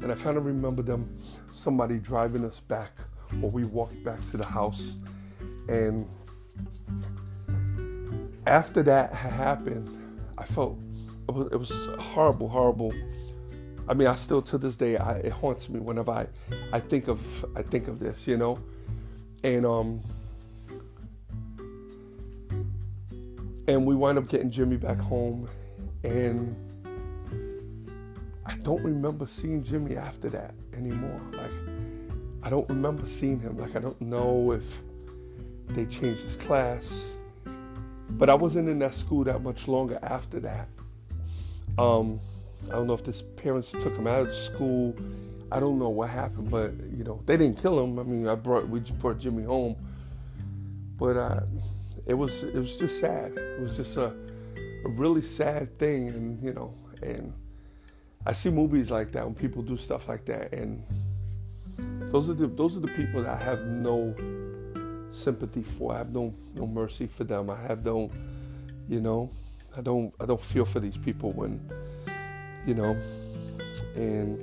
And 0.02 0.10
I 0.10 0.16
kind 0.16 0.36
of 0.36 0.44
remember 0.44 0.82
them, 0.82 1.16
somebody 1.52 1.98
driving 1.98 2.44
us 2.44 2.58
back, 2.58 2.92
or 3.40 3.50
we 3.50 3.64
walked 3.64 4.02
back 4.02 4.20
to 4.32 4.36
the 4.36 4.46
house. 4.46 4.96
And 5.68 6.08
after 8.46 8.82
that 8.82 9.12
happened, 9.12 9.88
I 10.36 10.44
felt 10.44 10.76
it 11.28 11.34
was, 11.34 11.46
it 11.52 11.56
was 11.56 11.88
horrible, 11.98 12.48
horrible. 12.48 12.92
I 13.88 13.94
mean, 13.94 14.08
I 14.08 14.14
still 14.14 14.42
to 14.42 14.58
this 14.58 14.76
day, 14.76 14.96
I, 14.96 15.18
it 15.18 15.32
haunts 15.32 15.68
me 15.68 15.80
whenever 15.80 16.12
I, 16.12 16.26
I 16.72 16.80
think 16.80 17.08
of, 17.08 17.44
I 17.56 17.62
think 17.62 17.88
of 17.88 17.98
this, 17.98 18.26
you 18.26 18.36
know, 18.36 18.58
and 19.42 19.66
um, 19.66 20.00
and 23.68 23.86
we 23.86 23.94
wind 23.94 24.18
up 24.18 24.28
getting 24.28 24.50
Jimmy 24.50 24.76
back 24.76 24.98
home, 24.98 25.48
and 26.04 26.54
I 28.46 28.56
don't 28.58 28.82
remember 28.82 29.26
seeing 29.26 29.62
Jimmy 29.62 29.96
after 29.96 30.28
that 30.30 30.54
anymore. 30.74 31.20
Like, 31.32 31.50
I 32.42 32.50
don't 32.50 32.68
remember 32.68 33.06
seeing 33.06 33.40
him. 33.40 33.58
Like, 33.58 33.76
I 33.76 33.78
don't 33.78 34.00
know 34.00 34.52
if 34.52 34.82
they 35.68 35.86
changed 35.86 36.22
his 36.22 36.36
class, 36.36 37.18
but 38.10 38.28
I 38.28 38.34
wasn't 38.34 38.68
in 38.68 38.78
that 38.80 38.94
school 38.94 39.24
that 39.24 39.42
much 39.42 39.68
longer 39.68 39.98
after 40.02 40.40
that. 40.40 40.68
Um, 41.78 42.20
I 42.68 42.72
don't 42.72 42.86
know 42.86 42.94
if 42.94 43.04
his 43.04 43.22
parents 43.22 43.72
took 43.72 43.94
him 43.94 44.06
out 44.06 44.28
of 44.28 44.34
school. 44.34 44.94
I 45.50 45.60
don't 45.60 45.78
know 45.78 45.88
what 45.88 46.10
happened, 46.10 46.50
but 46.50 46.72
you 46.96 47.04
know 47.04 47.20
they 47.26 47.36
didn't 47.36 47.60
kill 47.60 47.82
him. 47.82 47.98
I 47.98 48.02
mean, 48.02 48.28
I 48.28 48.34
brought 48.34 48.68
we 48.68 48.80
just 48.80 48.98
brought 48.98 49.18
Jimmy 49.18 49.44
home, 49.44 49.76
but 50.98 51.16
uh, 51.16 51.40
it 52.06 52.14
was 52.14 52.44
it 52.44 52.54
was 52.54 52.76
just 52.76 53.00
sad. 53.00 53.32
It 53.36 53.60
was 53.60 53.76
just 53.76 53.96
a, 53.96 54.14
a 54.84 54.88
really 54.88 55.22
sad 55.22 55.78
thing, 55.78 56.08
and 56.08 56.42
you 56.42 56.52
know, 56.52 56.74
and 57.02 57.32
I 58.24 58.32
see 58.32 58.50
movies 58.50 58.90
like 58.90 59.12
that 59.12 59.24
when 59.24 59.34
people 59.34 59.62
do 59.62 59.76
stuff 59.76 60.08
like 60.08 60.24
that, 60.26 60.52
and 60.52 60.82
those 62.10 62.28
are 62.30 62.34
the 62.34 62.46
those 62.46 62.76
are 62.76 62.80
the 62.80 62.88
people 62.88 63.22
that 63.22 63.40
I 63.40 63.44
have 63.44 63.66
no 63.66 64.14
sympathy 65.10 65.62
for. 65.62 65.94
I 65.94 65.98
have 65.98 66.10
no 66.12 66.34
no 66.54 66.66
mercy 66.66 67.06
for 67.06 67.24
them. 67.24 67.50
I 67.50 67.60
have 67.60 67.84
no, 67.84 68.10
you 68.88 69.00
know, 69.00 69.30
I 69.76 69.80
don't 69.80 70.14
I 70.20 70.26
don't 70.26 70.40
feel 70.40 70.64
for 70.64 70.80
these 70.80 70.96
people 70.96 71.32
when 71.32 71.60
you 72.66 72.74
know 72.74 72.96
and 73.94 74.42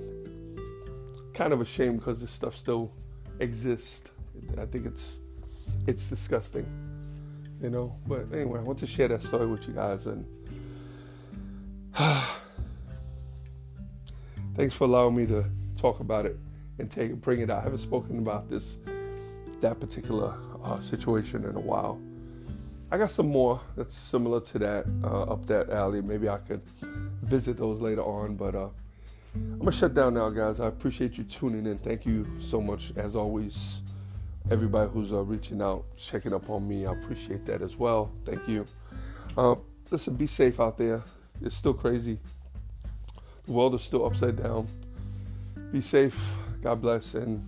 kind 1.34 1.54
of 1.54 1.62
a 1.62 1.66
shame 1.66 1.98
because 1.98 2.20
this 2.22 2.32
stuff 2.32 2.56
still 2.56 2.92
exists. 3.40 4.10
I 4.58 4.66
think 4.66 4.86
it's 4.86 5.20
it's 5.88 6.10
disgusting, 6.10 6.66
you 7.62 7.70
know. 7.70 7.96
But 8.08 8.28
anyway, 8.34 8.60
I 8.60 8.64
want 8.64 8.80
to 8.80 8.88
share 8.88 9.08
that 9.10 9.22
story 9.22 9.48
with 9.48 9.68
you 9.68 9.74
guys 9.74 10.08
and 10.08 10.26
thanks 14.56 14.74
for 14.74 14.86
allowing 14.86 15.16
me 15.16 15.26
to 15.28 15.46
talk 15.78 16.00
about 16.00 16.26
it 16.26 16.38
and 16.80 16.90
take 16.90 17.16
bring 17.22 17.40
it 17.42 17.50
out. 17.50 17.60
I 17.60 17.64
haven't 17.64 17.80
spoken 17.80 18.20
about 18.20 18.50
this 18.50 18.78
that 19.62 19.80
particular 19.80 20.34
uh, 20.64 20.80
situation 20.80 21.44
in 21.46 21.56
a 21.56 21.60
while. 21.60 22.00
I 22.92 22.98
got 22.98 23.12
some 23.12 23.28
more 23.28 23.62
that's 23.76 23.96
similar 23.96 24.40
to 24.42 24.60
that 24.60 24.86
uh, 25.04 25.24
up 25.24 25.46
that 25.46 25.70
alley. 25.70 26.02
Maybe 26.02 26.28
I 26.28 26.38
could 26.38 26.62
visit 27.22 27.58
those 27.58 27.80
later 27.82 28.02
on. 28.02 28.36
But 28.36 28.56
uh, 28.56 28.70
I'm 29.36 29.60
gonna 29.60 29.72
shut 29.72 29.94
down 29.94 30.16
now, 30.16 30.30
guys. 30.30 30.60
I 30.60 30.68
appreciate 30.68 31.18
you 31.18 31.24
tuning 31.24 31.68
in. 31.68 31.78
Thank 31.78 32.06
you 32.06 32.26
so 32.40 32.60
much, 32.60 32.94
as 32.96 33.16
always. 33.16 33.82
Everybody 34.50 34.90
who's 34.92 35.14
uh, 35.14 35.22
reaching 35.22 35.62
out, 35.62 35.86
checking 35.96 36.34
up 36.34 36.50
on 36.50 36.68
me, 36.68 36.88
I 36.88 36.94
appreciate 36.94 37.46
that 37.46 37.62
as 37.62 37.76
well. 37.76 38.12
Thank 38.26 38.48
you. 38.48 38.66
Uh, 39.38 39.56
listen, 39.92 40.16
be 40.16 40.26
safe 40.26 40.60
out 40.60 40.78
there. 40.78 41.04
It's 41.42 41.56
still 41.56 41.76
crazy. 41.76 42.20
The 43.46 43.52
world 43.52 43.76
is 43.76 43.84
still 43.84 44.06
upside 44.06 44.42
down. 44.42 44.68
Be 45.72 45.82
safe. 45.82 46.36
God 46.64 46.82
bless, 46.82 47.14
and 47.14 47.44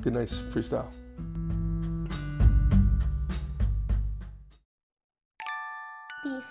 good 0.00 0.14
night, 0.14 0.28
freestyle. 0.28 0.92